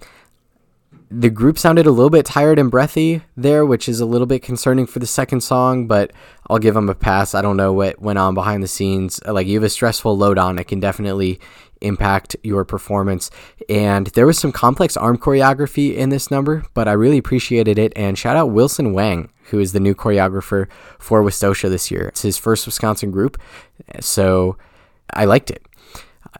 the 1.10 1.30
group 1.30 1.58
sounded 1.58 1.86
a 1.86 1.92
little 1.92 2.10
bit 2.10 2.26
tired 2.26 2.60
and 2.60 2.70
breathy 2.70 3.22
there, 3.36 3.66
which 3.66 3.88
is 3.88 4.00
a 4.00 4.06
little 4.06 4.28
bit 4.28 4.44
concerning 4.44 4.86
for 4.86 5.00
the 5.00 5.08
second 5.08 5.42
song, 5.42 5.88
but 5.88 6.12
I'll 6.50 6.60
give 6.60 6.74
them 6.74 6.90
a 6.90 6.96
pass. 6.96 7.34
I 7.34 7.42
don't 7.42 7.58
know 7.58 7.72
what 7.72 8.02
went 8.02 8.20
on 8.20 8.34
behind 8.34 8.62
the 8.62 8.68
scenes. 8.68 9.20
Like, 9.26 9.48
you 9.48 9.56
have 9.56 9.64
a 9.64 9.70
stressful 9.70 10.18
load 10.18 10.38
on, 10.38 10.60
it 10.60 10.66
can 10.68 10.80
definitely 10.80 11.40
impact 11.82 12.36
your 12.44 12.66
performance. 12.66 13.30
And 13.70 14.08
there 14.08 14.26
was 14.26 14.40
some 14.40 14.52
complex 14.52 14.98
arm 14.98 15.18
choreography 15.18 15.96
in 15.96 16.10
this 16.10 16.32
number, 16.32 16.66
but 16.74 16.88
I 16.88 16.94
really 16.94 17.18
appreciated 17.18 17.78
it. 17.78 17.94
And 17.96 18.18
shout 18.18 18.36
out 18.36 18.52
Wilson 18.52 18.94
Wang, 18.94 19.30
who 19.46 19.60
is 19.60 19.74
the 19.74 19.80
new 19.80 19.96
choreographer 19.96 20.68
for 21.00 21.24
Westosha 21.24 21.70
this 21.70 21.92
year. 21.92 22.08
It's 22.08 22.24
his 22.24 22.38
first 22.38 22.66
Wisconsin 22.66 23.12
group, 23.12 23.40
so 24.00 24.58
I 25.14 25.26
liked 25.26 25.52
it. 25.52 25.64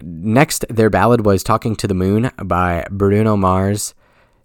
Next, 0.02 0.66
their 0.70 0.90
ballad 0.90 1.26
was 1.26 1.44
Talking 1.44 1.76
to 1.78 1.88
the 1.88 1.94
Moon 1.94 2.32
by 2.44 2.86
Bruno 2.92 3.38
Mars. 3.38 3.94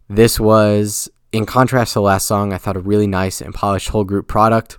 This 0.09 0.39
was, 0.39 1.11
in 1.33 1.47
contrast 1.47 1.93
to 1.93 1.99
the 1.99 2.03
last 2.03 2.27
song, 2.27 2.53
I 2.53 2.59
thought 2.59 2.77
a 2.77 2.81
really 2.81 3.07
nice 3.07 3.41
and 3.41 3.55
polished 3.55 3.89
whole 3.89 4.05
group 4.05 4.29
product. 4.29 4.79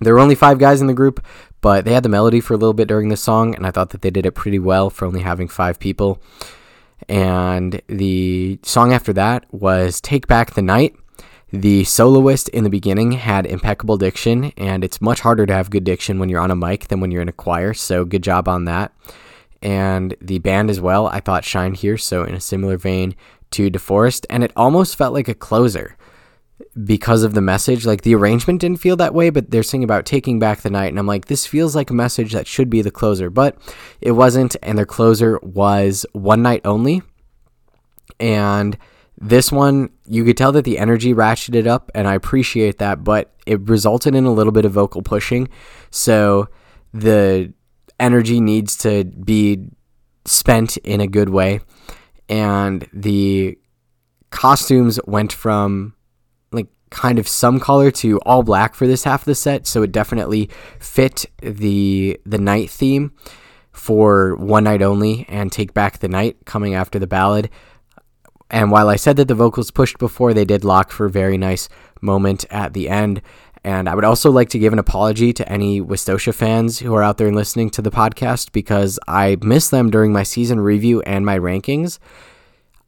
There 0.00 0.14
were 0.14 0.20
only 0.20 0.34
five 0.34 0.58
guys 0.58 0.80
in 0.80 0.86
the 0.86 0.94
group, 0.94 1.24
but 1.60 1.84
they 1.84 1.92
had 1.92 2.02
the 2.02 2.08
melody 2.08 2.40
for 2.40 2.54
a 2.54 2.56
little 2.56 2.72
bit 2.72 2.88
during 2.88 3.08
the 3.08 3.16
song, 3.16 3.54
and 3.54 3.66
I 3.66 3.70
thought 3.70 3.90
that 3.90 4.02
they 4.02 4.10
did 4.10 4.26
it 4.26 4.32
pretty 4.32 4.58
well 4.58 4.90
for 4.90 5.04
only 5.06 5.20
having 5.20 5.48
five 5.48 5.78
people. 5.78 6.20
And 7.08 7.80
the 7.88 8.58
song 8.62 8.92
after 8.92 9.12
that 9.12 9.44
was 9.52 10.00
Take 10.00 10.26
Back 10.26 10.54
the 10.54 10.62
Night. 10.62 10.96
The 11.52 11.84
soloist 11.84 12.48
in 12.48 12.64
the 12.64 12.70
beginning 12.70 13.12
had 13.12 13.44
impeccable 13.44 13.98
diction, 13.98 14.52
and 14.56 14.82
it's 14.82 15.02
much 15.02 15.20
harder 15.20 15.44
to 15.44 15.52
have 15.52 15.68
good 15.68 15.84
diction 15.84 16.18
when 16.18 16.30
you're 16.30 16.40
on 16.40 16.50
a 16.50 16.56
mic 16.56 16.88
than 16.88 17.00
when 17.00 17.10
you're 17.10 17.22
in 17.22 17.28
a 17.28 17.32
choir, 17.32 17.74
so 17.74 18.06
good 18.06 18.22
job 18.22 18.48
on 18.48 18.64
that. 18.64 18.92
And 19.62 20.16
the 20.20 20.40
band 20.40 20.70
as 20.70 20.80
well, 20.80 21.06
I 21.06 21.20
thought 21.20 21.44
shined 21.44 21.76
here, 21.76 21.96
so 21.96 22.24
in 22.24 22.34
a 22.34 22.40
similar 22.40 22.76
vein 22.76 23.14
to 23.52 23.70
DeForest, 23.70 24.26
and 24.28 24.42
it 24.42 24.52
almost 24.56 24.96
felt 24.96 25.14
like 25.14 25.28
a 25.28 25.34
closer 25.34 25.96
because 26.84 27.22
of 27.22 27.34
the 27.34 27.40
message. 27.40 27.86
Like 27.86 28.02
the 28.02 28.14
arrangement 28.14 28.60
didn't 28.60 28.80
feel 28.80 28.96
that 28.96 29.14
way, 29.14 29.30
but 29.30 29.50
they're 29.50 29.62
singing 29.62 29.84
about 29.84 30.06
taking 30.06 30.38
back 30.38 30.60
the 30.60 30.70
night. 30.70 30.88
And 30.88 30.98
I'm 30.98 31.06
like, 31.06 31.26
this 31.26 31.46
feels 31.46 31.76
like 31.76 31.90
a 31.90 31.94
message 31.94 32.32
that 32.32 32.46
should 32.46 32.70
be 32.70 32.82
the 32.82 32.90
closer, 32.90 33.30
but 33.30 33.56
it 34.00 34.12
wasn't. 34.12 34.56
And 34.62 34.78
their 34.78 34.86
closer 34.86 35.38
was 35.42 36.06
one 36.12 36.42
night 36.42 36.62
only. 36.64 37.02
And 38.18 38.76
this 39.18 39.52
one, 39.52 39.90
you 40.06 40.24
could 40.24 40.36
tell 40.36 40.52
that 40.52 40.64
the 40.64 40.78
energy 40.78 41.14
ratcheted 41.14 41.66
up, 41.66 41.90
and 41.94 42.08
I 42.08 42.14
appreciate 42.14 42.78
that, 42.78 43.04
but 43.04 43.32
it 43.46 43.60
resulted 43.68 44.14
in 44.14 44.24
a 44.24 44.32
little 44.32 44.52
bit 44.52 44.64
of 44.64 44.72
vocal 44.72 45.02
pushing. 45.02 45.48
So 45.90 46.48
the 46.92 47.52
energy 48.02 48.40
needs 48.40 48.76
to 48.78 49.04
be 49.04 49.70
spent 50.24 50.76
in 50.78 51.00
a 51.00 51.06
good 51.06 51.30
way. 51.30 51.60
And 52.28 52.86
the 52.92 53.58
costumes 54.30 54.98
went 55.06 55.32
from 55.32 55.94
like 56.50 56.66
kind 56.90 57.18
of 57.18 57.28
some 57.28 57.60
color 57.60 57.90
to 57.92 58.18
all 58.20 58.42
black 58.42 58.74
for 58.74 58.86
this 58.86 59.04
half 59.04 59.22
of 59.22 59.26
the 59.26 59.34
set, 59.34 59.66
so 59.66 59.82
it 59.82 59.92
definitely 59.92 60.50
fit 60.78 61.24
the 61.40 62.20
the 62.26 62.38
night 62.38 62.68
theme 62.70 63.12
for 63.72 64.36
one 64.36 64.64
night 64.64 64.82
only 64.82 65.24
and 65.28 65.50
take 65.50 65.72
back 65.72 65.98
the 65.98 66.08
night 66.08 66.36
coming 66.44 66.74
after 66.74 66.98
the 66.98 67.06
ballad. 67.06 67.48
And 68.50 68.70
while 68.70 68.88
I 68.88 68.96
said 68.96 69.16
that 69.16 69.28
the 69.28 69.34
vocals 69.34 69.70
pushed 69.70 69.98
before, 69.98 70.34
they 70.34 70.44
did 70.44 70.62
lock 70.62 70.90
for 70.90 71.06
a 71.06 71.10
very 71.10 71.38
nice 71.38 71.70
moment 72.02 72.44
at 72.50 72.74
the 72.74 72.90
end. 72.90 73.22
And 73.64 73.88
I 73.88 73.94
would 73.94 74.04
also 74.04 74.30
like 74.30 74.48
to 74.50 74.58
give 74.58 74.72
an 74.72 74.78
apology 74.78 75.32
to 75.34 75.48
any 75.48 75.80
Westosha 75.80 76.34
fans 76.34 76.80
who 76.80 76.94
are 76.94 77.02
out 77.02 77.18
there 77.18 77.32
listening 77.32 77.70
to 77.70 77.82
the 77.82 77.92
podcast 77.92 78.52
because 78.52 78.98
I 79.06 79.36
missed 79.40 79.70
them 79.70 79.90
during 79.90 80.12
my 80.12 80.24
season 80.24 80.60
review 80.60 81.00
and 81.02 81.24
my 81.24 81.38
rankings. 81.38 81.98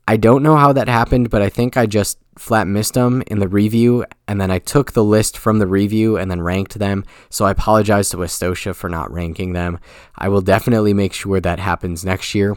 I 0.07 0.17
don't 0.17 0.43
know 0.43 0.57
how 0.57 0.73
that 0.73 0.89
happened, 0.89 1.31
but 1.31 1.43
I 1.43 1.49
think 1.49 1.77
I 1.77 1.87
just 1.87 2.19
flat 2.37 2.67
missed 2.67 2.95
them 2.95 3.23
in 3.29 3.39
the 3.39 3.49
review, 3.49 4.05
and 4.27 4.41
then 4.41 4.51
I 4.51 4.59
took 4.59 4.93
the 4.93 5.05
list 5.05 5.39
from 5.39 5.61
the 5.61 5.67
review 5.67 6.17
and 6.17 6.31
then 6.31 6.43
ranked 6.43 6.79
them. 6.79 7.05
So 7.31 7.45
I 7.45 7.53
apologize 7.53 8.11
to 8.11 8.17
Westosha 8.17 8.75
for 8.75 8.91
not 8.91 9.13
ranking 9.13 9.53
them. 9.53 9.79
I 10.17 10.29
will 10.29 10.43
definitely 10.43 10.93
make 10.93 11.13
sure 11.13 11.41
that 11.41 11.59
happens 11.59 12.05
next 12.05 12.35
year. 12.35 12.57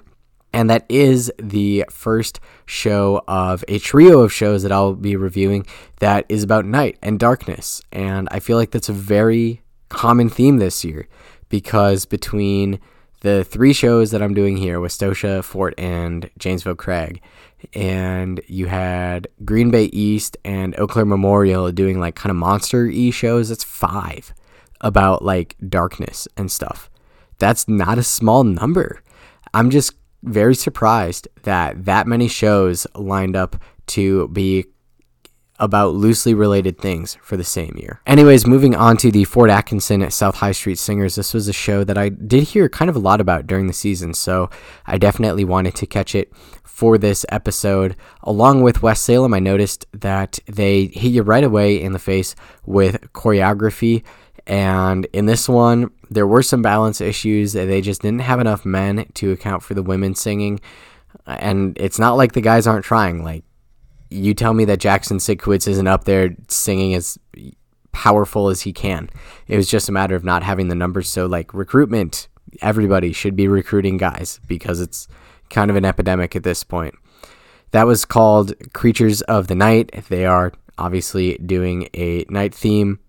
And 0.53 0.69
that 0.69 0.86
is 0.89 1.31
the 1.38 1.86
first 1.89 2.39
show 2.65 3.23
of 3.27 3.63
a 3.67 3.79
trio 3.79 4.21
of 4.21 4.33
shows 4.33 4.63
that 4.63 4.71
I'll 4.71 4.93
be 4.93 5.15
reviewing 5.15 5.65
that 5.99 6.25
is 6.29 6.43
about 6.43 6.65
night 6.65 6.97
and 7.01 7.19
darkness. 7.19 7.81
And 7.91 8.27
I 8.31 8.39
feel 8.39 8.57
like 8.57 8.71
that's 8.71 8.89
a 8.89 8.93
very 8.93 9.62
common 9.89 10.29
theme 10.29 10.57
this 10.57 10.83
year 10.83 11.07
because 11.49 12.05
between 12.05 12.79
the 13.21 13.43
three 13.43 13.73
shows 13.73 14.12
that 14.12 14.21
I'm 14.21 14.33
doing 14.33 14.57
here, 14.57 14.79
Westosha, 14.79 15.43
Fort, 15.43 15.73
and 15.77 16.29
Janesville 16.38 16.75
Craig, 16.75 17.21
and 17.73 18.39
you 18.47 18.67
had 18.67 19.27
Green 19.43 19.71
Bay 19.71 19.86
East 19.86 20.38
and 20.45 20.77
Eau 20.79 20.88
Claire 20.88 21.05
Memorial 21.05 21.71
doing 21.71 21.99
like 21.99 22.15
kind 22.15 22.29
of 22.29 22.38
monster 22.38 22.86
e 22.86 23.12
shows. 23.12 23.49
That's 23.49 23.63
five 23.63 24.33
about 24.81 25.23
like 25.23 25.55
darkness 25.67 26.27
and 26.38 26.51
stuff. 26.51 26.89
That's 27.39 27.67
not 27.67 27.97
a 27.97 28.03
small 28.03 28.43
number. 28.43 29.01
I'm 29.53 29.69
just 29.69 29.96
very 30.23 30.56
surprised 30.56 31.27
that 31.43 31.86
that 31.86 32.08
many 32.08 32.27
shows 32.27 32.88
lined 32.95 33.36
up 33.36 33.56
to 33.88 34.27
be 34.30 34.65
about 35.60 35.95
loosely 35.95 36.34
related 36.34 36.77
things 36.77 37.17
for 37.21 37.36
the 37.36 37.43
same 37.43 37.75
year. 37.77 37.99
Anyways, 38.06 38.45
moving 38.45 38.75
on 38.75 38.95
to 38.97 39.12
the 39.12 39.23
Fort 39.23 39.49
Atkinson 39.49 40.03
at 40.03 40.13
South 40.13 40.36
High 40.36 40.51
Street 40.51 40.77
Singers. 40.77 41.15
This 41.15 41.34
was 41.34 41.47
a 41.47 41.53
show 41.53 41.84
that 41.84 41.97
I 41.97 42.10
did 42.10 42.43
hear 42.43 42.69
kind 42.69 42.89
of 42.89 42.95
a 42.95 42.99
lot 42.99 43.19
about 43.19 43.47
during 43.47 43.67
the 43.67 43.73
season, 43.73 44.13
so 44.13 44.49
I 44.86 44.97
definitely 44.97 45.45
wanted 45.45 45.75
to 45.75 45.88
catch 45.88 46.13
it 46.13 46.32
for 46.63 46.97
this 46.99 47.25
episode. 47.30 47.95
Along 48.21 48.62
with 48.62 48.84
West 48.84 49.03
Salem, 49.03 49.34
I 49.34 49.39
noticed 49.39 49.88
that 49.93 50.39
they 50.45 50.88
hit 50.93 51.12
you 51.12 51.23
right 51.23 51.43
away 51.43 51.82
in 51.82 51.93
the 51.93 51.99
face 51.99 52.36
with 52.65 53.01
choreography. 53.13 54.03
And 54.45 55.06
in 55.12 55.25
this 55.25 55.49
one, 55.49 55.89
there 56.10 56.28
were 56.28 56.43
some 56.43 56.62
balance 56.62 57.02
issues. 57.02 57.54
They 57.54 57.82
just 57.82 58.02
didn't 58.02 58.22
have 58.22 58.39
enough 58.39 58.65
men 58.65 59.08
to 59.15 59.32
account 59.32 59.63
for 59.63 59.74
the 59.74 59.84
women 59.84 60.15
singing. 60.15 60.60
And 61.26 61.78
it's 61.80 62.00
not 62.00 62.17
like 62.17 62.34
the 62.34 62.41
guys 62.41 62.67
aren't 62.67 62.86
trying. 62.86 63.24
Like, 63.24 63.43
you 64.10 64.34
tell 64.34 64.54
me 64.54 64.65
that 64.65 64.80
Jackson 64.80 65.17
Sidkowitz 65.17 65.67
isn't 65.67 65.88
up 65.88 66.06
there 66.06 66.36
singing 66.48 66.93
as 66.93 67.17
powerful 67.91 68.50
as 68.50 68.62
he 68.62 68.72
can. 68.72 69.10
It 69.48 69.58
was 69.58 69.70
just 69.70 69.89
a 69.89 69.91
matter 69.91 70.15
of 70.15 70.24
not 70.24 70.43
having 70.43 70.67
the 70.67 70.76
numbers. 70.76 71.10
So, 71.10 71.26
like, 71.26 71.54
recruitment, 71.54 72.28
everybody 72.62 73.12
should 73.12 73.36
be 73.36 73.48
recruiting 73.48 73.98
guys 73.98 74.39
because 74.48 74.80
it's 74.80 75.08
kind 75.50 75.70
of 75.70 75.76
an 75.76 75.86
epidemic 75.86 76.36
at 76.36 76.43
this 76.43 76.63
point. 76.63 76.96
That 77.72 77.88
was 77.88 78.06
called 78.06 78.54
Creatures 78.74 79.22
of 79.24 79.48
the 79.48 79.56
Night. 79.56 79.91
They 80.10 80.26
are 80.26 80.54
obviously 80.78 81.38
doing 81.39 81.89
a 81.93 82.26
night 82.30 82.54
theme. 82.54 83.00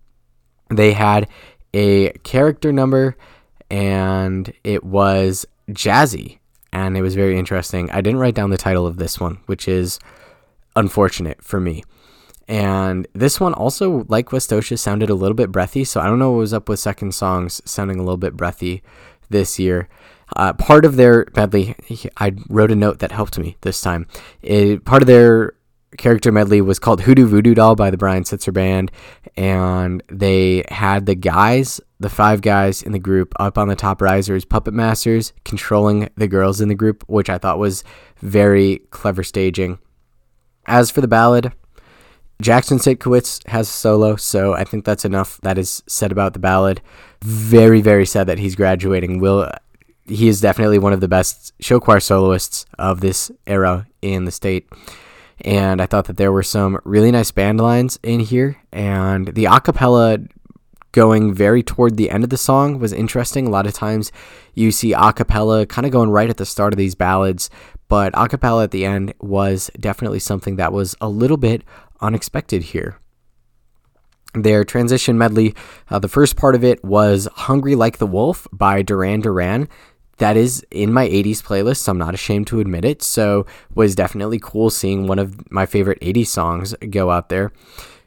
They 0.69 0.93
had 0.93 1.27
a 1.73 2.09
character 2.23 2.71
number 2.71 3.15
and 3.69 4.53
it 4.63 4.83
was 4.83 5.45
jazzy 5.69 6.39
and 6.71 6.97
it 6.97 7.01
was 7.01 7.15
very 7.15 7.37
interesting. 7.37 7.89
I 7.91 8.01
didn't 8.01 8.19
write 8.19 8.35
down 8.35 8.49
the 8.49 8.57
title 8.57 8.85
of 8.85 8.97
this 8.97 9.19
one, 9.19 9.39
which 9.45 9.67
is 9.67 9.99
unfortunate 10.75 11.43
for 11.43 11.59
me. 11.59 11.83
And 12.47 13.07
this 13.13 13.39
one 13.39 13.53
also, 13.53 14.05
like 14.07 14.29
Westosha, 14.29 14.77
sounded 14.77 15.09
a 15.09 15.15
little 15.15 15.35
bit 15.35 15.51
breathy. 15.51 15.83
So 15.83 16.01
I 16.01 16.05
don't 16.05 16.19
know 16.19 16.31
what 16.31 16.39
was 16.39 16.53
up 16.53 16.67
with 16.67 16.79
second 16.79 17.13
songs 17.13 17.61
sounding 17.63 17.99
a 17.99 18.03
little 18.03 18.17
bit 18.17 18.35
breathy 18.35 18.81
this 19.29 19.59
year. 19.59 19.87
Uh, 20.35 20.53
part 20.53 20.85
of 20.85 20.95
their 20.95 21.27
medley, 21.35 21.75
I 22.17 22.33
wrote 22.49 22.71
a 22.71 22.75
note 22.75 22.99
that 22.99 23.11
helped 23.11 23.37
me 23.37 23.57
this 23.61 23.81
time. 23.81 24.07
It, 24.41 24.85
part 24.85 25.01
of 25.01 25.07
their 25.07 25.53
character 25.97 26.31
medley 26.31 26.61
was 26.61 26.79
called 26.79 27.01
Hoodoo 27.01 27.27
Voodoo 27.27 27.53
Doll 27.53 27.75
by 27.75 27.89
the 27.89 27.97
Brian 27.97 28.23
Setzer 28.23 28.53
Band, 28.53 28.91
and 29.35 30.03
they 30.07 30.63
had 30.69 31.05
the 31.05 31.15
guys, 31.15 31.81
the 31.99 32.09
five 32.09 32.41
guys 32.41 32.81
in 32.81 32.91
the 32.91 32.99
group, 32.99 33.33
up 33.39 33.57
on 33.57 33.67
the 33.67 33.75
top 33.75 34.01
risers, 34.01 34.45
puppet 34.45 34.73
masters, 34.73 35.33
controlling 35.45 36.09
the 36.15 36.27
girls 36.27 36.61
in 36.61 36.69
the 36.69 36.75
group, 36.75 37.03
which 37.07 37.29
I 37.29 37.37
thought 37.37 37.59
was 37.59 37.83
very 38.17 38.79
clever 38.91 39.23
staging. 39.23 39.79
As 40.65 40.91
for 40.91 41.01
the 41.01 41.07
ballad, 41.07 41.51
Jackson 42.41 42.77
Sitkowitz 42.77 43.45
has 43.47 43.67
a 43.67 43.71
solo, 43.71 44.15
so 44.15 44.53
I 44.53 44.63
think 44.63 44.85
that's 44.85 45.03
enough 45.03 45.41
that 45.41 45.57
is 45.57 45.83
said 45.87 46.11
about 46.11 46.33
the 46.33 46.39
ballad. 46.39 46.81
Very, 47.21 47.81
very 47.81 48.05
sad 48.05 48.27
that 48.27 48.39
he's 48.39 48.55
graduating. 48.55 49.19
Will 49.19 49.51
he 50.09 50.27
is 50.27 50.41
definitely 50.41 50.79
one 50.79 50.93
of 50.93 51.01
the 51.01 51.07
best 51.07 51.53
show 51.59 51.79
choir 51.79 51.99
soloists 51.99 52.65
of 52.77 53.01
this 53.01 53.31
era 53.45 53.87
in 54.01 54.25
the 54.25 54.31
state. 54.31 54.67
And 55.41 55.81
I 55.81 55.85
thought 55.85 56.05
that 56.05 56.17
there 56.17 56.31
were 56.31 56.43
some 56.43 56.79
really 56.83 57.11
nice 57.11 57.31
band 57.31 57.61
lines 57.61 57.97
in 58.03 58.19
here, 58.19 58.57
and 58.71 59.29
the 59.29 59.45
acapella 59.45 60.27
going 60.91 61.33
very 61.33 61.63
toward 61.63 61.97
the 61.97 62.09
end 62.09 62.23
of 62.23 62.29
the 62.29 62.37
song 62.37 62.79
was 62.79 62.91
interesting. 62.91 63.47
A 63.47 63.49
lot 63.49 63.67
of 63.67 63.73
times 63.73 64.11
you 64.53 64.71
see 64.71 64.91
acapella 64.91 65.67
kind 65.67 65.85
of 65.85 65.91
going 65.91 66.09
right 66.09 66.29
at 66.29 66.37
the 66.37 66.45
start 66.45 66.73
of 66.73 66.77
these 66.77 66.95
ballads, 66.95 67.49
but 67.87 68.13
acapella 68.13 68.63
at 68.63 68.71
the 68.71 68.85
end 68.85 69.13
was 69.19 69.69
definitely 69.79 70.19
something 70.19 70.55
that 70.55 70.73
was 70.73 70.95
a 70.99 71.09
little 71.09 71.37
bit 71.37 71.63
unexpected 72.01 72.63
here. 72.63 72.99
Their 74.35 74.63
transition 74.63 75.17
medley, 75.17 75.55
uh, 75.89 75.97
the 75.97 76.07
first 76.07 76.35
part 76.35 76.53
of 76.53 76.63
it 76.63 76.83
was 76.83 77.27
Hungry 77.33 77.75
Like 77.75 77.97
the 77.97 78.05
Wolf 78.05 78.47
by 78.51 78.83
Duran 78.83 79.21
Duran 79.21 79.67
that 80.19 80.37
is 80.37 80.65
in 80.71 80.93
my 80.93 81.07
80s 81.07 81.41
playlist, 81.41 81.77
so 81.77 81.91
I'm 81.91 81.97
not 81.97 82.13
ashamed 82.13 82.47
to 82.47 82.59
admit 82.59 82.85
it. 82.85 83.01
So 83.01 83.45
was 83.73 83.95
definitely 83.95 84.39
cool 84.39 84.69
seeing 84.69 85.07
one 85.07 85.19
of 85.19 85.51
my 85.51 85.65
favorite 85.65 85.99
80s 86.01 86.27
songs 86.27 86.73
go 86.89 87.09
out 87.09 87.29
there. 87.29 87.51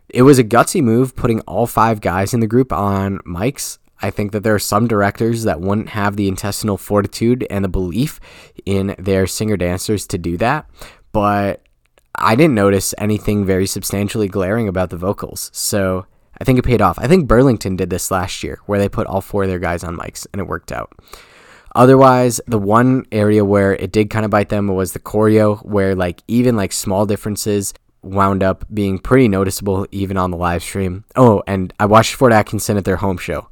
It 0.08 0.22
was 0.22 0.38
a 0.38 0.44
gutsy 0.44 0.82
move 0.82 1.16
putting 1.16 1.40
all 1.40 1.66
five 1.66 2.00
guys 2.00 2.34
in 2.34 2.40
the 2.40 2.46
group 2.46 2.72
on 2.72 3.18
mics. 3.20 3.78
I 4.02 4.10
think 4.10 4.32
that 4.32 4.42
there 4.42 4.54
are 4.54 4.58
some 4.58 4.88
directors 4.88 5.44
that 5.44 5.60
wouldn't 5.60 5.90
have 5.90 6.16
the 6.16 6.28
intestinal 6.28 6.76
fortitude 6.76 7.46
and 7.48 7.64
the 7.64 7.68
belief 7.68 8.20
in 8.66 8.94
their 8.98 9.26
singer 9.26 9.56
dancers 9.56 10.06
to 10.08 10.18
do 10.18 10.36
that. 10.38 10.68
But 11.12 11.62
I 12.14 12.34
didn't 12.34 12.54
notice 12.54 12.94
anything 12.98 13.46
very 13.46 13.66
substantially 13.66 14.28
glaring 14.28 14.68
about 14.68 14.90
the 14.90 14.96
vocals. 14.96 15.50
So 15.54 16.06
I 16.38 16.44
think 16.44 16.58
it 16.58 16.64
paid 16.64 16.82
off. 16.82 16.98
I 16.98 17.06
think 17.06 17.26
Burlington 17.26 17.76
did 17.76 17.90
this 17.90 18.10
last 18.10 18.42
year 18.42 18.58
where 18.66 18.78
they 18.78 18.88
put 18.88 19.06
all 19.06 19.20
four 19.20 19.44
of 19.44 19.48
their 19.48 19.58
guys 19.58 19.84
on 19.84 19.96
mics 19.96 20.26
and 20.32 20.40
it 20.40 20.48
worked 20.48 20.72
out. 20.72 20.92
Otherwise, 21.74 22.40
the 22.46 22.58
one 22.58 23.04
area 23.12 23.44
where 23.44 23.74
it 23.74 23.92
did 23.92 24.10
kind 24.10 24.24
of 24.24 24.30
bite 24.30 24.50
them 24.50 24.68
was 24.68 24.92
the 24.92 24.98
choreo, 24.98 25.64
where 25.64 25.94
like 25.94 26.22
even 26.28 26.56
like 26.56 26.72
small 26.72 27.06
differences 27.06 27.72
wound 28.02 28.42
up 28.42 28.64
being 28.72 28.98
pretty 28.98 29.28
noticeable 29.28 29.86
even 29.90 30.16
on 30.16 30.30
the 30.30 30.36
live 30.36 30.62
stream. 30.62 31.04
Oh, 31.16 31.42
and 31.46 31.72
I 31.78 31.86
watched 31.86 32.14
Fort 32.14 32.32
Atkinson 32.32 32.76
at 32.76 32.84
their 32.84 32.96
home 32.96 33.16
show. 33.16 33.48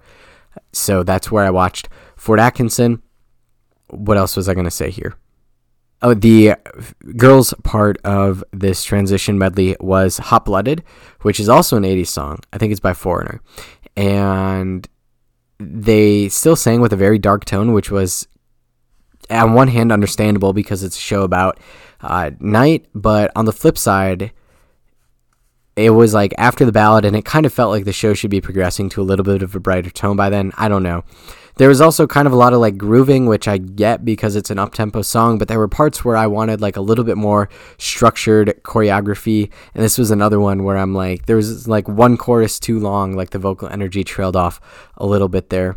So 0.73 1.03
that's 1.03 1.31
where 1.31 1.45
I 1.45 1.51
watched 1.51 1.89
Fort 2.17 2.41
Atkinson. 2.41 3.03
What 3.89 4.17
else 4.17 4.37
was 4.37 4.49
I 4.49 4.55
going 4.55 4.65
to 4.65 4.71
say 4.71 4.91
here? 4.91 5.15
Oh, 6.03 6.15
the 6.15 6.55
girls' 7.17 7.53
part 7.63 7.99
of 8.05 8.43
this 8.53 8.83
transition 8.85 9.39
medley 9.39 9.77
was 9.81 10.19
Hot 10.19 10.47
Blooded, 10.47 10.83
which 11.23 11.39
is 11.39 11.49
also 11.49 11.77
an 11.77 11.83
80s 11.83 12.07
song. 12.09 12.41
I 12.53 12.59
think 12.59 12.71
it's 12.71 12.81
by 12.81 12.95
Foreigner. 12.95 13.41
And 13.97 14.89
they 15.61 16.29
still 16.29 16.57
sang 16.57 16.81
with 16.81 16.93
a 16.93 16.97
very 16.97 17.19
dark 17.19 17.45
tone, 17.45 17.73
which 17.73 17.91
was, 17.91 18.27
on 19.29 19.53
one 19.53 19.69
hand, 19.69 19.93
understandable 19.93 20.53
because 20.53 20.83
it's 20.83 20.97
a 20.97 21.01
show 21.01 21.23
about 21.23 21.61
uh, 22.01 22.31
night, 22.41 22.87
but 22.95 23.31
on 23.37 23.45
the 23.45 23.53
flip 23.53 23.77
side, 23.77 24.33
it 25.81 25.91
was 25.91 26.15
like 26.15 26.35
after 26.39 26.65
the 26.65 26.73
ballad, 26.73 27.05
and 27.05 27.17
it 27.17 27.25
kind 27.25 27.47
of 27.47 27.53
felt 27.53 27.71
like 27.71 27.85
the 27.85 27.93
show 27.93 28.15
should 28.15 28.31
be 28.31 28.41
progressing 28.41 28.89
to 28.91 29.01
a 29.01 29.05
little 29.05 29.25
bit 29.25 29.43
of 29.43 29.55
a 29.55 29.61
brighter 29.61 29.91
tone 29.91 30.17
by 30.17 30.31
then. 30.31 30.53
I 30.57 30.69
don't 30.69 30.83
know. 30.83 31.05
There 31.57 31.69
was 31.69 31.81
also 31.81 32.07
kind 32.07 32.27
of 32.27 32.33
a 32.33 32.37
lot 32.37 32.53
of 32.53 32.61
like 32.61 32.79
grooving, 32.79 33.27
which 33.27 33.47
I 33.47 33.59
get 33.59 34.05
because 34.05 34.37
it's 34.37 34.51
an 34.51 34.59
up 34.59 34.73
tempo 34.73 35.03
song, 35.03 35.37
but 35.37 35.49
there 35.49 35.59
were 35.59 35.69
parts 35.69 36.05
where 36.05 36.17
I 36.17 36.27
wanted 36.27 36.61
like 36.61 36.77
a 36.77 36.81
little 36.81 37.05
bit 37.05 37.19
more 37.19 37.49
structured 37.77 38.61
choreography. 38.63 39.51
And 39.75 39.85
this 39.85 39.99
was 39.99 40.11
another 40.11 40.41
one 40.41 40.65
where 40.65 40.79
I'm 40.79 40.95
like, 40.95 41.27
there 41.27 41.37
was 41.37 41.69
like 41.69 41.87
one 41.89 42.17
chorus 42.17 42.59
too 42.59 42.79
long, 42.79 43.15
like 43.15 43.31
the 43.31 43.39
vocal 43.39 43.69
energy 43.69 44.05
trailed 44.05 44.37
off 44.37 44.61
a 44.97 45.07
little 45.07 45.29
bit 45.29 45.51
there. 45.51 45.77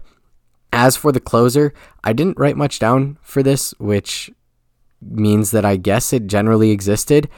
As 0.71 0.95
for 0.95 1.11
the 1.11 1.19
closer, 1.19 1.73
I 2.03 2.13
didn't 2.13 2.39
write 2.39 2.57
much 2.57 2.79
down 2.79 3.17
for 3.21 3.43
this, 3.43 3.73
which 3.77 4.31
means 5.01 5.51
that 5.51 5.65
I 5.65 5.75
guess 5.75 6.13
it 6.13 6.27
generally 6.27 6.71
existed 6.71 7.29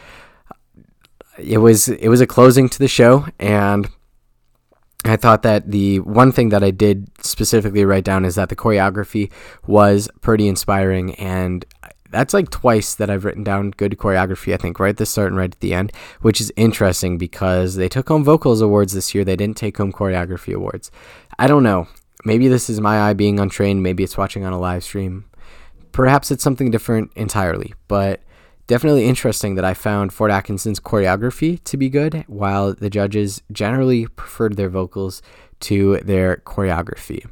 it 1.37 1.57
was 1.57 1.87
it 1.89 2.07
was 2.07 2.21
a 2.21 2.27
closing 2.27 2.69
to 2.69 2.79
the 2.79 2.87
show, 2.87 3.25
and 3.39 3.89
I 5.03 5.17
thought 5.17 5.43
that 5.43 5.71
the 5.71 5.99
one 5.99 6.31
thing 6.31 6.49
that 6.49 6.63
I 6.63 6.71
did 6.71 7.09
specifically 7.23 7.85
write 7.85 8.03
down 8.03 8.25
is 8.25 8.35
that 8.35 8.49
the 8.49 8.55
choreography 8.55 9.31
was 9.67 10.09
pretty 10.21 10.47
inspiring, 10.47 11.13
and 11.15 11.65
that's 12.09 12.33
like 12.33 12.49
twice 12.49 12.95
that 12.95 13.09
I've 13.09 13.25
written 13.25 13.43
down 13.43 13.71
good 13.71 13.97
choreography. 13.97 14.53
I 14.53 14.57
think 14.57 14.79
right 14.79 14.89
at 14.89 14.97
the 14.97 15.05
start 15.05 15.27
and 15.27 15.37
right 15.37 15.53
at 15.53 15.59
the 15.59 15.73
end, 15.73 15.91
which 16.21 16.39
is 16.39 16.51
interesting 16.55 17.17
because 17.17 17.75
they 17.75 17.89
took 17.89 18.07
home 18.07 18.23
vocals 18.23 18.61
awards 18.61 18.93
this 18.93 19.13
year. 19.13 19.23
They 19.23 19.35
didn't 19.35 19.57
take 19.57 19.77
home 19.77 19.91
choreography 19.91 20.55
awards. 20.55 20.91
I 21.37 21.47
don't 21.47 21.63
know. 21.63 21.87
Maybe 22.23 22.47
this 22.47 22.69
is 22.69 22.81
my 22.81 23.01
eye 23.01 23.13
being 23.13 23.39
untrained. 23.39 23.83
Maybe 23.83 24.03
it's 24.03 24.17
watching 24.17 24.45
on 24.45 24.53
a 24.53 24.59
live 24.59 24.83
stream. 24.83 25.25
Perhaps 25.91 26.31
it's 26.31 26.43
something 26.43 26.71
different 26.71 27.11
entirely. 27.15 27.73
But 27.87 28.21
Definitely 28.67 29.05
interesting 29.05 29.55
that 29.55 29.65
I 29.65 29.75
found 29.75 30.11
Fort 30.11 30.31
Atkinson's 30.31 30.79
choreography 30.79 31.63
to 31.65 31.77
be 31.77 31.87
good, 31.87 32.23
while 32.27 32.73
the 32.73 32.89
judges 32.89 33.43
generally 33.51 34.07
preferred 34.07 34.57
their 34.57 34.69
vocals 34.69 35.21
to 35.61 35.97
their 35.97 36.37
choreography. 36.37 37.25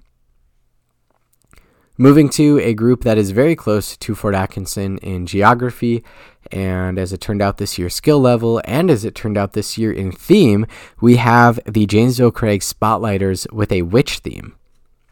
Moving 1.97 2.29
to 2.29 2.59
a 2.59 2.73
group 2.73 3.03
that 3.03 3.17
is 3.17 3.31
very 3.31 3.55
close 3.55 3.97
to 3.97 4.15
Fort 4.15 4.35
Atkinson 4.35 4.99
in 4.99 5.25
geography, 5.25 6.03
and 6.51 6.99
as 6.99 7.13
it 7.13 7.21
turned 7.21 7.41
out 7.41 7.57
this 7.57 7.79
year, 7.79 7.89
skill 7.89 8.19
level, 8.19 8.61
and 8.65 8.91
as 8.91 9.03
it 9.03 9.15
turned 9.15 9.37
out 9.37 9.53
this 9.53 9.77
year 9.77 9.91
in 9.91 10.11
theme, 10.11 10.67
we 11.01 11.15
have 11.15 11.59
the 11.65 11.85
Janesville 11.85 12.31
Craig 12.31 12.61
Spotlighters 12.61 13.51
with 13.51 13.71
a 13.71 13.83
witch 13.83 14.19
theme. 14.19 14.55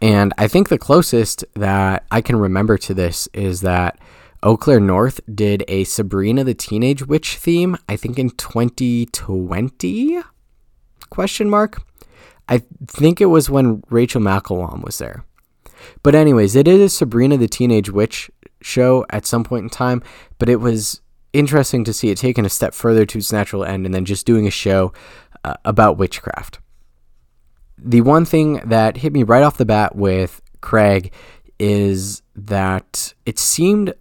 And 0.02 0.34
I 0.38 0.48
think 0.48 0.70
the 0.70 0.80
closest 0.80 1.46
that 1.54 2.04
I 2.12 2.22
can 2.22 2.36
remember 2.36 2.78
to 2.80 2.94
this 2.94 3.28
is 3.34 3.62
that 3.62 4.00
Eau 4.44 4.58
Claire 4.58 4.80
North 4.80 5.22
did 5.34 5.64
a 5.68 5.84
Sabrina 5.84 6.44
the 6.44 6.56
Teenage 6.56 7.06
Witch 7.06 7.38
theme, 7.38 7.78
I 7.88 7.96
think 7.96 8.18
in 8.18 8.32
2020? 8.32 10.20
Question 11.12 11.50
mark. 11.50 11.84
I 12.50 12.64
think 12.88 13.22
it 13.22 13.28
was 13.28 13.52
when 13.52 13.84
Rachel 13.90 14.20
McElwain 14.20 14.84
was 14.84 14.98
there. 14.98 15.26
But 16.02 16.16
anyways, 16.16 16.56
it 16.56 16.68
is 16.68 16.82
a 16.82 16.90
Sabrina 16.90 17.38
the 17.38 17.48
Teenage 17.48 17.92
Witch 17.92 18.32
show 18.62 19.06
at 19.12 19.28
some 19.28 19.44
point 19.44 19.64
in 19.64 19.70
time, 19.70 20.02
but 20.40 20.50
it 20.50 20.58
was 20.58 21.02
interesting 21.34 21.84
to 21.84 21.94
see 21.94 22.10
it 22.10 22.18
taken 22.18 22.44
a 22.44 22.50
step 22.50 22.74
further 22.74 23.06
to 23.06 23.20
its 23.20 23.32
natural 23.32 23.64
end 23.64 23.86
and 23.86 23.94
then 23.94 24.06
just 24.06 24.26
doing 24.26 24.48
a 24.48 24.52
show 24.52 24.92
uh, 25.44 25.54
about 25.66 25.98
witchcraft. 25.98 26.60
The 27.78 28.02
one 28.02 28.26
thing 28.26 28.56
that 28.66 28.98
hit 28.98 29.14
me 29.14 29.22
right 29.22 29.44
off 29.44 29.58
the 29.58 29.66
bat 29.66 29.96
with 29.96 30.42
Craig 30.62 31.14
is 31.60 32.24
that 32.36 33.14
it 33.26 33.38
seemed 33.38 33.94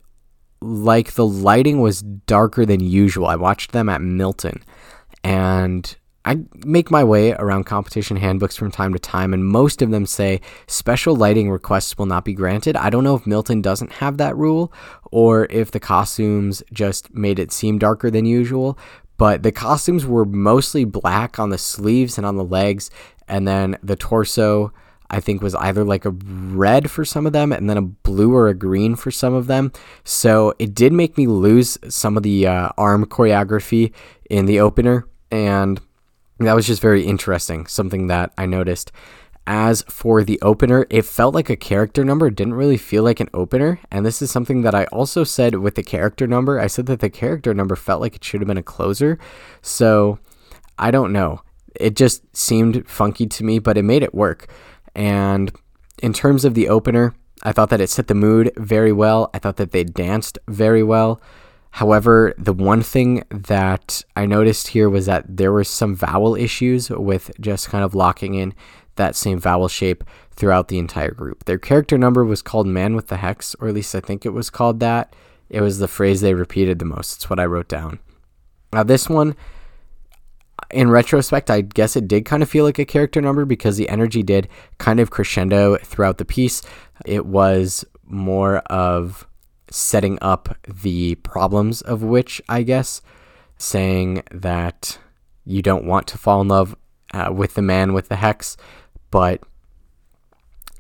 like 0.60 1.12
the 1.14 1.26
lighting 1.26 1.80
was 1.80 2.02
darker 2.02 2.66
than 2.66 2.80
usual. 2.80 3.26
I 3.26 3.36
watched 3.36 3.72
them 3.72 3.88
at 3.88 4.02
Milton 4.02 4.62
and 5.24 5.96
I 6.24 6.38
make 6.66 6.90
my 6.90 7.02
way 7.02 7.32
around 7.32 7.64
competition 7.64 8.18
handbooks 8.18 8.54
from 8.54 8.70
time 8.70 8.92
to 8.92 8.98
time, 8.98 9.32
and 9.32 9.44
most 9.44 9.80
of 9.80 9.90
them 9.90 10.04
say 10.04 10.42
special 10.66 11.16
lighting 11.16 11.50
requests 11.50 11.96
will 11.96 12.06
not 12.06 12.26
be 12.26 12.34
granted. 12.34 12.76
I 12.76 12.90
don't 12.90 13.04
know 13.04 13.14
if 13.14 13.26
Milton 13.26 13.62
doesn't 13.62 13.92
have 13.92 14.18
that 14.18 14.36
rule 14.36 14.70
or 15.10 15.46
if 15.48 15.70
the 15.70 15.80
costumes 15.80 16.62
just 16.72 17.14
made 17.14 17.38
it 17.38 17.52
seem 17.52 17.78
darker 17.78 18.10
than 18.10 18.26
usual, 18.26 18.78
but 19.16 19.42
the 19.42 19.52
costumes 19.52 20.04
were 20.04 20.26
mostly 20.26 20.84
black 20.84 21.38
on 21.38 21.48
the 21.48 21.58
sleeves 21.58 22.18
and 22.18 22.26
on 22.26 22.36
the 22.36 22.44
legs, 22.44 22.90
and 23.26 23.48
then 23.48 23.78
the 23.82 23.96
torso 23.96 24.72
I 25.10 25.20
think 25.20 25.42
was 25.42 25.54
either 25.56 25.84
like 25.84 26.04
a 26.04 26.10
red 26.10 26.90
for 26.90 27.04
some 27.04 27.26
of 27.26 27.32
them 27.32 27.52
and 27.52 27.68
then 27.68 27.76
a 27.76 27.82
blue 27.82 28.34
or 28.34 28.48
a 28.48 28.54
green 28.54 28.94
for 28.94 29.10
some 29.10 29.34
of 29.34 29.46
them. 29.48 29.72
So 30.04 30.54
it 30.58 30.74
did 30.74 30.92
make 30.92 31.18
me 31.18 31.26
lose 31.26 31.78
some 31.88 32.16
of 32.16 32.22
the 32.22 32.46
uh, 32.46 32.70
arm 32.78 33.06
choreography 33.06 33.92
in 34.30 34.46
the 34.46 34.60
opener. 34.60 35.06
And 35.30 35.80
that 36.38 36.54
was 36.54 36.66
just 36.66 36.80
very 36.80 37.04
interesting, 37.04 37.66
something 37.66 38.06
that 38.06 38.32
I 38.38 38.46
noticed. 38.46 38.92
As 39.46 39.82
for 39.88 40.22
the 40.22 40.40
opener, 40.42 40.86
it 40.90 41.04
felt 41.04 41.34
like 41.34 41.50
a 41.50 41.56
character 41.56 42.04
number. 42.04 42.28
It 42.28 42.36
didn't 42.36 42.54
really 42.54 42.76
feel 42.76 43.02
like 43.02 43.20
an 43.20 43.30
opener. 43.34 43.80
And 43.90 44.06
this 44.06 44.22
is 44.22 44.30
something 44.30 44.62
that 44.62 44.74
I 44.74 44.84
also 44.86 45.24
said 45.24 45.56
with 45.56 45.74
the 45.74 45.82
character 45.82 46.26
number. 46.26 46.60
I 46.60 46.68
said 46.68 46.86
that 46.86 47.00
the 47.00 47.10
character 47.10 47.52
number 47.52 47.74
felt 47.74 48.00
like 48.00 48.14
it 48.14 48.22
should 48.22 48.40
have 48.40 48.48
been 48.48 48.56
a 48.56 48.62
closer. 48.62 49.18
So 49.60 50.20
I 50.78 50.90
don't 50.90 51.12
know. 51.12 51.42
It 51.74 51.96
just 51.96 52.36
seemed 52.36 52.88
funky 52.88 53.26
to 53.26 53.44
me, 53.44 53.58
but 53.58 53.76
it 53.76 53.82
made 53.82 54.02
it 54.02 54.14
work. 54.14 54.48
And 54.94 55.52
in 56.02 56.12
terms 56.12 56.44
of 56.44 56.54
the 56.54 56.68
opener, 56.68 57.14
I 57.42 57.52
thought 57.52 57.70
that 57.70 57.80
it 57.80 57.90
set 57.90 58.08
the 58.08 58.14
mood 58.14 58.52
very 58.56 58.92
well. 58.92 59.30
I 59.32 59.38
thought 59.38 59.56
that 59.56 59.72
they 59.72 59.84
danced 59.84 60.38
very 60.48 60.82
well. 60.82 61.20
However, 61.72 62.34
the 62.36 62.52
one 62.52 62.82
thing 62.82 63.22
that 63.30 64.02
I 64.16 64.26
noticed 64.26 64.68
here 64.68 64.90
was 64.90 65.06
that 65.06 65.24
there 65.36 65.52
were 65.52 65.64
some 65.64 65.94
vowel 65.94 66.34
issues 66.34 66.90
with 66.90 67.30
just 67.40 67.68
kind 67.68 67.84
of 67.84 67.94
locking 67.94 68.34
in 68.34 68.54
that 68.96 69.14
same 69.14 69.38
vowel 69.38 69.68
shape 69.68 70.04
throughout 70.32 70.68
the 70.68 70.78
entire 70.78 71.12
group. 71.12 71.44
Their 71.44 71.58
character 71.58 71.96
number 71.96 72.24
was 72.24 72.42
called 72.42 72.66
Man 72.66 72.96
with 72.96 73.06
the 73.06 73.18
Hex, 73.18 73.54
or 73.60 73.68
at 73.68 73.74
least 73.74 73.94
I 73.94 74.00
think 74.00 74.26
it 74.26 74.30
was 74.30 74.50
called 74.50 74.80
that. 74.80 75.14
It 75.48 75.60
was 75.60 75.78
the 75.78 75.88
phrase 75.88 76.20
they 76.20 76.34
repeated 76.34 76.78
the 76.78 76.84
most. 76.84 77.16
It's 77.16 77.30
what 77.30 77.40
I 77.40 77.46
wrote 77.46 77.68
down. 77.68 78.00
Now, 78.72 78.82
this 78.82 79.08
one, 79.08 79.36
in 80.72 80.90
retrospect, 80.90 81.50
I 81.50 81.62
guess 81.62 81.96
it 81.96 82.08
did 82.08 82.24
kind 82.24 82.42
of 82.42 82.50
feel 82.50 82.64
like 82.64 82.78
a 82.78 82.84
character 82.84 83.20
number 83.20 83.44
because 83.44 83.76
the 83.76 83.88
energy 83.88 84.22
did 84.22 84.48
kind 84.78 85.00
of 85.00 85.10
crescendo 85.10 85.76
throughout 85.78 86.18
the 86.18 86.24
piece. 86.24 86.62
It 87.04 87.26
was 87.26 87.84
more 88.04 88.58
of 88.58 89.26
setting 89.70 90.18
up 90.20 90.56
the 90.66 91.14
problems 91.16 91.80
of 91.82 92.02
which, 92.02 92.42
I 92.48 92.62
guess, 92.62 93.02
saying 93.56 94.22
that 94.30 94.98
you 95.44 95.62
don't 95.62 95.84
want 95.84 96.06
to 96.08 96.18
fall 96.18 96.40
in 96.40 96.48
love 96.48 96.76
uh, 97.12 97.32
with 97.34 97.54
the 97.54 97.62
man 97.62 97.92
with 97.92 98.08
the 98.08 98.16
hex. 98.16 98.56
But 99.10 99.42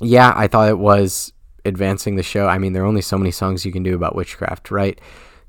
yeah, 0.00 0.32
I 0.34 0.48
thought 0.48 0.68
it 0.68 0.78
was 0.78 1.32
advancing 1.64 2.16
the 2.16 2.22
show. 2.22 2.46
I 2.46 2.58
mean, 2.58 2.72
there 2.72 2.82
are 2.82 2.86
only 2.86 3.02
so 3.02 3.18
many 3.18 3.30
songs 3.30 3.64
you 3.64 3.72
can 3.72 3.82
do 3.82 3.94
about 3.94 4.16
witchcraft, 4.16 4.70
right? 4.70 5.00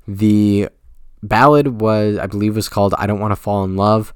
The 0.06 0.68
ballad 1.22 1.80
was, 1.80 2.18
I 2.18 2.26
believe, 2.26 2.56
was 2.56 2.68
called 2.68 2.94
I 2.98 3.06
Don't 3.06 3.20
Want 3.20 3.32
to 3.32 3.36
Fall 3.36 3.64
in 3.64 3.76
Love. 3.76 4.12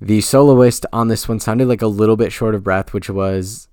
The 0.00 0.20
soloist 0.20 0.86
on 0.92 1.08
this 1.08 1.28
one 1.28 1.40
sounded 1.40 1.66
like 1.66 1.82
a 1.82 1.88
little 1.88 2.16
bit 2.16 2.32
short 2.32 2.54
of 2.54 2.62
breath, 2.62 2.92
which 2.92 3.10
was 3.10 3.68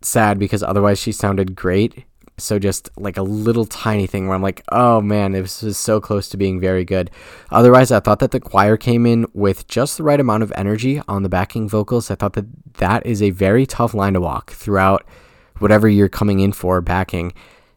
sad 0.00 0.38
because 0.38 0.62
otherwise 0.62 0.98
she 0.98 1.12
sounded 1.12 1.54
great. 1.54 2.04
So 2.36 2.58
just 2.58 2.90
like 2.96 3.16
a 3.16 3.22
little 3.22 3.64
tiny 3.64 4.06
thing 4.06 4.26
where 4.26 4.34
I'm 4.34 4.42
like, 4.42 4.62
oh 4.72 5.00
man, 5.00 5.32
this 5.32 5.62
is 5.62 5.78
so 5.78 6.00
close 6.00 6.28
to 6.30 6.36
being 6.36 6.58
very 6.58 6.84
good. 6.84 7.10
Otherwise, 7.50 7.92
I 7.92 8.00
thought 8.00 8.18
that 8.18 8.32
the 8.32 8.40
choir 8.40 8.76
came 8.76 9.06
in 9.06 9.26
with 9.34 9.68
just 9.68 9.96
the 9.96 10.02
right 10.02 10.18
amount 10.18 10.42
of 10.42 10.52
energy 10.56 11.00
on 11.06 11.22
the 11.22 11.28
backing 11.28 11.68
vocals. 11.68 12.10
I 12.10 12.16
thought 12.16 12.32
that 12.32 12.74
that 12.74 13.06
is 13.06 13.22
a 13.22 13.30
very 13.30 13.66
tough 13.66 13.94
line 13.94 14.14
to 14.14 14.20
walk 14.20 14.50
throughout 14.50 15.06
whatever 15.58 15.88
you're 15.88 16.08
coming 16.08 16.40
in 16.40 16.52
for 16.52 16.80
backing. 16.80 17.32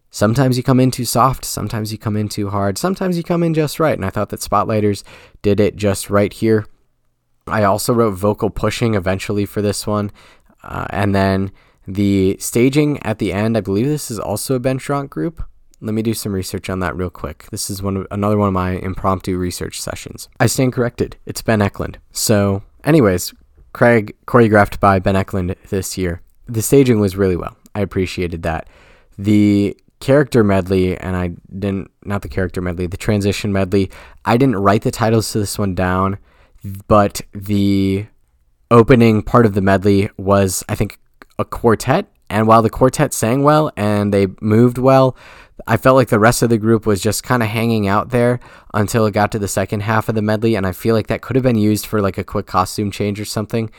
Sometimes 0.10 0.58
you 0.58 0.64
come 0.64 0.80
in 0.80 0.90
too 0.90 1.06
soft, 1.06 1.46
sometimes 1.46 1.92
you 1.92 2.00
come 2.00 2.18
in 2.18 2.28
too 2.28 2.50
hard, 2.50 2.78
sometimes 2.80 3.18
you 3.18 3.24
come 3.24 3.44
in 3.44 3.54
just 3.54 3.80
right. 3.80 3.96
And 3.96 4.06
I 4.06 4.10
thought 4.10 4.30
that 4.30 4.40
Spotlighters 4.40 5.04
did 5.44 5.60
it 5.60 5.76
just 5.76 6.10
right 6.10 6.34
here. 6.34 6.66
I 7.48 7.64
also 7.64 7.94
wrote 7.94 8.12
vocal 8.12 8.50
pushing 8.50 8.96
eventually 8.96 9.46
for 9.46 9.62
this 9.62 9.88
one. 9.88 10.12
Uh, 10.64 10.86
and 10.90 11.16
then 11.16 11.52
the 11.88 12.38
staging 12.40 13.02
at 13.04 13.20
the 13.20 13.32
end, 13.32 13.58
I 13.58 13.62
believe 13.62 13.86
this 13.86 14.12
is 14.12 14.20
also 14.20 14.56
a 14.56 14.60
Ben 14.60 14.80
Schrank 14.80 15.10
group. 15.10 15.44
Let 15.80 15.94
me 15.94 16.02
do 16.02 16.14
some 16.14 16.34
research 16.34 16.70
on 16.70 16.80
that 16.80 16.96
real 16.96 17.10
quick. 17.10 17.46
This 17.52 17.70
is 17.70 17.84
one 17.84 17.98
of, 17.98 18.08
another 18.10 18.38
one 18.38 18.48
of 18.48 18.54
my 18.54 18.72
impromptu 18.72 19.38
research 19.38 19.80
sessions. 19.80 20.28
I 20.40 20.48
stand 20.48 20.74
corrected. 20.74 21.18
It's 21.26 21.42
Ben 21.42 21.62
Eklund. 21.62 22.00
So, 22.12 22.64
anyways, 22.84 23.34
Craig 23.74 24.16
choreographed 24.26 24.80
by 24.80 24.98
Ben 25.00 25.16
Eklund 25.16 25.56
this 25.70 25.98
year. 25.98 26.22
The 26.48 26.64
staging 26.64 27.00
was 27.00 27.16
really 27.16 27.36
well. 27.36 27.56
I 27.76 27.82
appreciated 27.82 28.42
that. 28.44 28.68
The 29.20 29.78
character 30.00 30.44
medley, 30.44 30.98
and 30.98 31.16
I 31.16 31.30
didn't, 31.58 31.92
not 32.04 32.22
the 32.24 32.30
character 32.30 32.62
medley, 32.62 32.88
the 32.88 32.98
transition 32.98 33.54
medley, 33.54 33.92
I 34.26 34.38
didn't 34.38 34.58
write 34.58 34.82
the 34.82 34.92
titles 34.92 35.32
to 35.32 35.40
this 35.40 35.60
one 35.60 35.76
down, 35.76 36.18
but 36.88 37.22
the 37.34 38.08
opening 38.72 39.22
part 39.22 39.46
of 39.46 39.54
the 39.54 39.62
medley 39.62 40.10
was, 40.18 40.64
I 40.68 40.76
think, 40.76 41.00
a 41.40 41.46
quartet. 41.46 42.08
And 42.30 42.48
while 42.48 42.62
the 42.62 42.70
quartet 42.70 43.14
sang 43.14 43.44
well 43.44 43.72
and 43.78 44.14
they 44.14 44.28
moved 44.42 44.78
well, 44.78 45.16
I 45.66 45.78
felt 45.78 45.96
like 45.96 46.10
the 46.10 46.20
rest 46.20 46.44
of 46.44 46.50
the 46.50 46.58
group 46.58 46.86
was 46.86 47.02
just 47.02 47.24
kind 47.24 47.42
of 47.42 47.50
hanging 47.50 47.88
out 47.88 48.10
there 48.10 48.40
until 48.74 49.06
it 49.06 49.14
got 49.14 49.32
to 49.32 49.40
the 49.40 49.48
second 49.48 49.82
half 49.82 50.10
of 50.10 50.16
the 50.16 50.22
medley. 50.22 50.56
And 50.56 50.68
I 50.68 50.72
feel 50.74 50.94
like 50.94 51.08
that 51.08 51.22
could 51.22 51.36
have 51.36 51.44
been 51.44 51.58
used 51.58 51.86
for 51.86 52.02
like 52.02 52.18
a 52.18 52.24
quick 52.24 52.46
costume 52.46 52.92
change 52.92 53.20
or 53.20 53.26
something. 53.26 53.70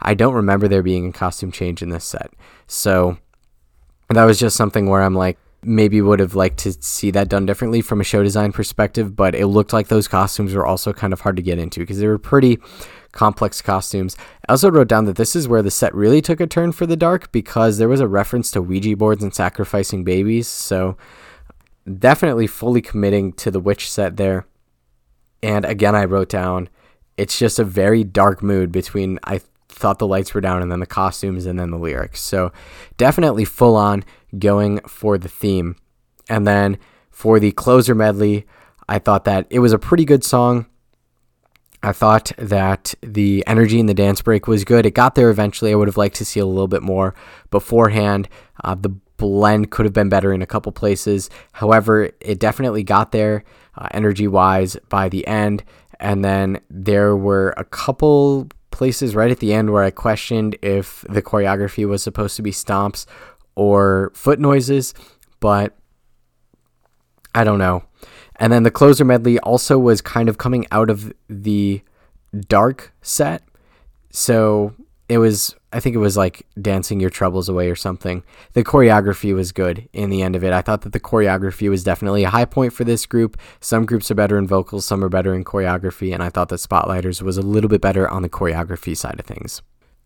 I 0.00 0.14
don't 0.14 0.34
remember 0.34 0.68
there 0.68 0.82
being 0.82 1.08
a 1.08 1.12
costume 1.12 1.52
change 1.52 1.82
in 1.82 1.90
this 1.90 2.04
set. 2.04 2.32
So 2.66 3.18
that 4.08 4.24
was 4.24 4.38
just 4.38 4.56
something 4.56 4.86
where 4.86 5.02
I'm 5.02 5.14
like, 5.14 5.38
maybe 5.62 6.00
would 6.00 6.20
have 6.20 6.34
liked 6.34 6.58
to 6.58 6.72
see 6.72 7.10
that 7.10 7.28
done 7.28 7.46
differently 7.46 7.80
from 7.80 8.00
a 8.00 8.04
show 8.04 8.22
design 8.22 8.52
perspective, 8.52 9.16
but 9.16 9.34
it 9.34 9.46
looked 9.46 9.72
like 9.72 9.88
those 9.88 10.08
costumes 10.08 10.54
were 10.54 10.66
also 10.66 10.92
kind 10.92 11.12
of 11.12 11.20
hard 11.20 11.36
to 11.36 11.42
get 11.42 11.58
into 11.58 11.80
because 11.80 11.98
they 11.98 12.06
were 12.06 12.18
pretty 12.18 12.58
complex 13.12 13.60
costumes. 13.60 14.16
I 14.48 14.52
also 14.52 14.70
wrote 14.70 14.88
down 14.88 15.06
that 15.06 15.16
this 15.16 15.34
is 15.34 15.48
where 15.48 15.62
the 15.62 15.70
set 15.70 15.94
really 15.94 16.22
took 16.22 16.40
a 16.40 16.46
turn 16.46 16.72
for 16.72 16.86
the 16.86 16.96
dark 16.96 17.32
because 17.32 17.78
there 17.78 17.88
was 17.88 18.00
a 18.00 18.06
reference 18.06 18.50
to 18.52 18.62
Ouija 18.62 18.96
boards 18.96 19.22
and 19.22 19.34
sacrificing 19.34 20.04
babies. 20.04 20.46
So 20.46 20.96
definitely 21.98 22.46
fully 22.46 22.80
committing 22.80 23.32
to 23.34 23.50
the 23.50 23.60
witch 23.60 23.90
set 23.90 24.16
there. 24.16 24.46
And 25.42 25.64
again, 25.64 25.94
I 25.94 26.04
wrote 26.04 26.28
down 26.28 26.68
it's 27.16 27.38
just 27.38 27.58
a 27.58 27.64
very 27.64 28.04
dark 28.04 28.42
mood 28.42 28.70
between 28.70 29.18
I 29.24 29.40
thought 29.78 29.98
the 29.98 30.06
lights 30.06 30.34
were 30.34 30.40
down 30.40 30.62
and 30.62 30.70
then 30.70 30.80
the 30.80 30.86
costumes 30.86 31.46
and 31.46 31.58
then 31.58 31.70
the 31.70 31.78
lyrics. 31.78 32.20
So 32.20 32.52
definitely 32.96 33.44
full 33.44 33.76
on 33.76 34.04
going 34.38 34.80
for 34.80 35.16
the 35.16 35.28
theme. 35.28 35.76
And 36.28 36.46
then 36.46 36.78
for 37.10 37.40
the 37.40 37.52
closer 37.52 37.94
medley, 37.94 38.46
I 38.88 38.98
thought 38.98 39.24
that 39.24 39.46
it 39.50 39.58
was 39.60 39.72
a 39.72 39.78
pretty 39.78 40.04
good 40.04 40.24
song. 40.24 40.66
I 41.82 41.92
thought 41.92 42.32
that 42.38 42.94
the 43.02 43.44
energy 43.46 43.78
in 43.78 43.86
the 43.86 43.94
dance 43.94 44.20
break 44.20 44.48
was 44.48 44.64
good. 44.64 44.84
It 44.84 44.94
got 44.94 45.14
there 45.14 45.30
eventually. 45.30 45.72
I 45.72 45.76
would 45.76 45.88
have 45.88 45.96
liked 45.96 46.16
to 46.16 46.24
see 46.24 46.40
a 46.40 46.46
little 46.46 46.68
bit 46.68 46.82
more 46.82 47.14
beforehand. 47.50 48.28
Uh, 48.64 48.74
the 48.74 48.90
blend 49.16 49.70
could 49.70 49.84
have 49.86 49.92
been 49.92 50.08
better 50.08 50.32
in 50.32 50.42
a 50.42 50.46
couple 50.46 50.72
places. 50.72 51.30
However, 51.52 52.10
it 52.20 52.40
definitely 52.40 52.82
got 52.82 53.12
there 53.12 53.44
uh, 53.76 53.88
energy 53.92 54.26
wise 54.26 54.76
by 54.88 55.08
the 55.08 55.26
end. 55.26 55.62
And 56.00 56.24
then 56.24 56.60
there 56.70 57.16
were 57.16 57.54
a 57.56 57.64
couple 57.64 58.48
places 58.78 59.14
right 59.14 59.30
at 59.30 59.40
the 59.40 59.52
end 59.52 59.72
where 59.72 59.82
I 59.82 59.90
questioned 59.90 60.56
if 60.62 61.04
the 61.08 61.20
choreography 61.20 61.86
was 61.86 62.00
supposed 62.02 62.36
to 62.36 62.42
be 62.42 62.52
stomps 62.52 63.06
or 63.56 64.12
foot 64.14 64.38
noises, 64.38 64.94
but 65.40 65.76
I 67.34 67.42
don't 67.42 67.58
know. 67.58 67.82
And 68.36 68.52
then 68.52 68.62
the 68.62 68.70
closer 68.70 69.04
medley 69.04 69.40
also 69.40 69.78
was 69.78 70.00
kind 70.00 70.28
of 70.28 70.38
coming 70.38 70.64
out 70.70 70.90
of 70.90 71.12
the 71.28 71.82
dark 72.46 72.94
set. 73.02 73.42
So 74.10 74.74
it 75.08 75.18
was, 75.18 75.56
I 75.72 75.80
think 75.80 75.96
it 75.96 76.00
was 76.00 76.16
like 76.16 76.46
dancing 76.60 77.00
your 77.00 77.10
troubles 77.10 77.48
away 77.48 77.70
or 77.70 77.76
something. 77.76 78.22
The 78.52 78.64
choreography 78.64 79.34
was 79.34 79.52
good 79.52 79.88
in 79.92 80.10
the 80.10 80.22
end 80.22 80.36
of 80.36 80.44
it. 80.44 80.52
I 80.52 80.62
thought 80.62 80.82
that 80.82 80.92
the 80.92 81.00
choreography 81.00 81.70
was 81.70 81.82
definitely 81.82 82.24
a 82.24 82.30
high 82.30 82.44
point 82.44 82.72
for 82.72 82.84
this 82.84 83.06
group. 83.06 83.38
Some 83.60 83.86
groups 83.86 84.10
are 84.10 84.14
better 84.14 84.38
in 84.38 84.46
vocals, 84.46 84.84
some 84.84 85.02
are 85.02 85.08
better 85.08 85.34
in 85.34 85.44
choreography. 85.44 86.12
And 86.12 86.22
I 86.22 86.28
thought 86.28 86.50
that 86.50 86.60
Spotlighters 86.60 87.22
was 87.22 87.38
a 87.38 87.42
little 87.42 87.70
bit 87.70 87.80
better 87.80 88.08
on 88.08 88.22
the 88.22 88.28
choreography 88.28 88.96
side 88.96 89.18
of 89.18 89.26
things 89.26 89.62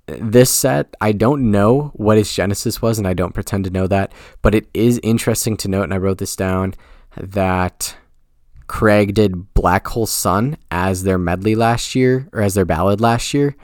this 0.06 0.50
set, 0.50 0.94
I 1.00 1.12
don't 1.12 1.50
know 1.50 1.92
what 1.94 2.18
its 2.18 2.34
genesis 2.34 2.82
was, 2.82 2.98
and 2.98 3.06
I 3.06 3.14
don't 3.14 3.34
pretend 3.34 3.64
to 3.64 3.70
know 3.70 3.86
that, 3.86 4.12
but 4.42 4.54
it 4.54 4.66
is 4.74 5.00
interesting 5.02 5.56
to 5.58 5.68
note, 5.68 5.84
and 5.84 5.94
I 5.94 5.98
wrote 5.98 6.18
this 6.18 6.36
down, 6.36 6.74
that 7.16 7.96
Craig 8.66 9.14
did 9.14 9.54
Black 9.54 9.86
Hole 9.88 10.06
Sun 10.06 10.56
as 10.70 11.02
their 11.02 11.18
medley 11.18 11.54
last 11.54 11.94
year 11.94 12.28
or 12.32 12.40
as 12.40 12.54
their 12.54 12.64
ballad 12.64 13.00
last 13.00 13.34
year. 13.34 13.54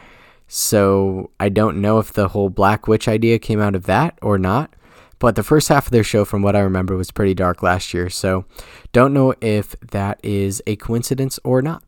So 0.49 1.31
I 1.39 1.49
don't 1.49 1.81
know 1.81 1.99
if 1.99 2.13
the 2.13 2.29
whole 2.29 2.51
Black 2.51 2.89
Witch 2.89 3.07
idea 3.07 3.39
came 3.39 3.61
out 3.61 3.75
of 3.75 3.85
that 3.85 4.19
or 4.23 4.39
not. 4.39 4.75
But 5.21 5.35
the 5.35 5.43
first 5.43 5.69
half 5.69 5.87
of 5.87 5.93
their 5.93 6.05
show, 6.05 6.25
from 6.25 6.43
what 6.43 6.55
I 6.57 6.61
remember, 6.61 6.97
was 6.97 7.11
pretty 7.11 7.35
dark 7.35 7.63
last 7.63 7.93
year. 7.93 8.09
So 8.09 8.45
don't 8.93 9.13
know 9.13 9.35
if 9.41 9.75
that 9.81 10.21
is 10.23 10.63
a 10.67 10.77
coincidence 10.77 11.39
or 11.45 11.61
not. 11.61 11.83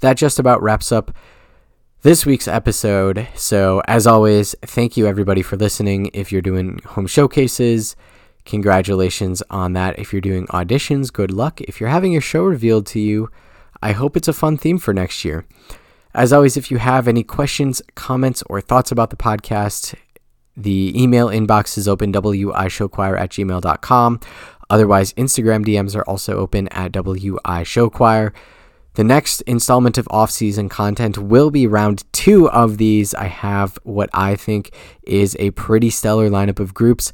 That 0.00 0.18
just 0.18 0.38
about 0.38 0.62
wraps 0.62 0.92
up 0.92 1.16
this 2.02 2.26
week's 2.26 2.46
episode. 2.46 3.26
So, 3.34 3.80
as 3.88 4.06
always, 4.06 4.54
thank 4.60 4.98
you 4.98 5.06
everybody 5.06 5.40
for 5.40 5.56
listening. 5.56 6.10
If 6.12 6.30
you're 6.30 6.42
doing 6.42 6.80
home 6.84 7.06
showcases, 7.06 7.96
Congratulations 8.44 9.42
on 9.48 9.72
that. 9.72 9.98
If 9.98 10.12
you're 10.12 10.20
doing 10.20 10.46
auditions, 10.48 11.12
good 11.12 11.30
luck. 11.30 11.60
If 11.62 11.80
you're 11.80 11.88
having 11.88 12.12
your 12.12 12.20
show 12.20 12.42
revealed 12.42 12.86
to 12.88 13.00
you, 13.00 13.30
I 13.82 13.92
hope 13.92 14.16
it's 14.16 14.28
a 14.28 14.32
fun 14.32 14.58
theme 14.58 14.78
for 14.78 14.92
next 14.92 15.24
year. 15.24 15.46
As 16.14 16.32
always, 16.32 16.56
if 16.56 16.70
you 16.70 16.78
have 16.78 17.08
any 17.08 17.24
questions, 17.24 17.82
comments, 17.96 18.42
or 18.48 18.60
thoughts 18.60 18.92
about 18.92 19.10
the 19.10 19.16
podcast, 19.16 19.94
the 20.56 20.92
email 21.00 21.28
inbox 21.28 21.76
is 21.76 21.88
open, 21.88 22.12
wishowchoir 22.12 23.18
at 23.18 23.30
gmail.com. 23.30 24.20
Otherwise, 24.70 25.12
Instagram 25.14 25.64
DMs 25.64 25.96
are 25.96 26.04
also 26.04 26.38
open 26.38 26.68
at 26.68 26.92
wishowchoir. 26.92 28.32
The 28.94 29.02
next 29.02 29.40
installment 29.40 29.98
of 29.98 30.06
off 30.08 30.30
season 30.30 30.68
content 30.68 31.18
will 31.18 31.50
be 31.50 31.66
round 31.66 32.04
two 32.12 32.48
of 32.48 32.78
these. 32.78 33.12
I 33.14 33.26
have 33.26 33.76
what 33.82 34.08
I 34.14 34.36
think 34.36 34.72
is 35.02 35.36
a 35.40 35.50
pretty 35.50 35.90
stellar 35.90 36.30
lineup 36.30 36.60
of 36.60 36.74
groups 36.74 37.12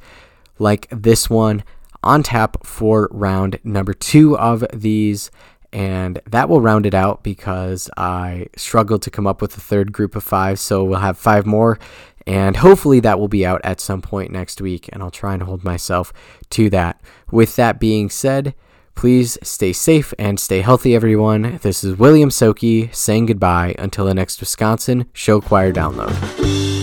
like 0.58 0.86
this 0.90 1.30
one 1.30 1.64
on 2.02 2.22
tap 2.22 2.66
for 2.66 3.08
round 3.10 3.58
number 3.64 3.94
two 3.94 4.36
of 4.36 4.62
these. 4.74 5.30
And 5.72 6.20
that 6.26 6.48
will 6.48 6.60
round 6.60 6.86
it 6.86 6.94
out 6.94 7.22
because 7.22 7.88
I 7.96 8.46
struggled 8.56 9.02
to 9.02 9.10
come 9.10 9.26
up 9.26 9.40
with 9.40 9.56
a 9.56 9.60
third 9.60 9.92
group 9.92 10.16
of 10.16 10.24
five. 10.24 10.58
So 10.58 10.82
we'll 10.82 10.98
have 10.98 11.18
five 11.18 11.46
more. 11.46 11.78
And 12.26 12.56
hopefully 12.56 13.00
that 13.00 13.18
will 13.18 13.28
be 13.28 13.46
out 13.46 13.60
at 13.64 13.80
some 13.80 14.02
point 14.02 14.30
next 14.30 14.60
week. 14.60 14.88
And 14.92 15.02
I'll 15.02 15.10
try 15.10 15.34
and 15.34 15.42
hold 15.42 15.64
myself 15.64 16.12
to 16.50 16.70
that. 16.70 17.00
With 17.30 17.56
that 17.56 17.80
being 17.80 18.10
said, 18.10 18.54
please 18.94 19.38
stay 19.42 19.72
safe 19.72 20.12
and 20.18 20.38
stay 20.38 20.60
healthy, 20.60 20.94
everyone. 20.94 21.58
This 21.62 21.82
is 21.82 21.96
William 21.98 22.28
Soki 22.28 22.94
saying 22.94 23.26
goodbye 23.26 23.74
until 23.78 24.04
the 24.04 24.14
next 24.14 24.40
Wisconsin 24.40 25.06
Show 25.12 25.40
Choir 25.40 25.72
download. 25.72 26.79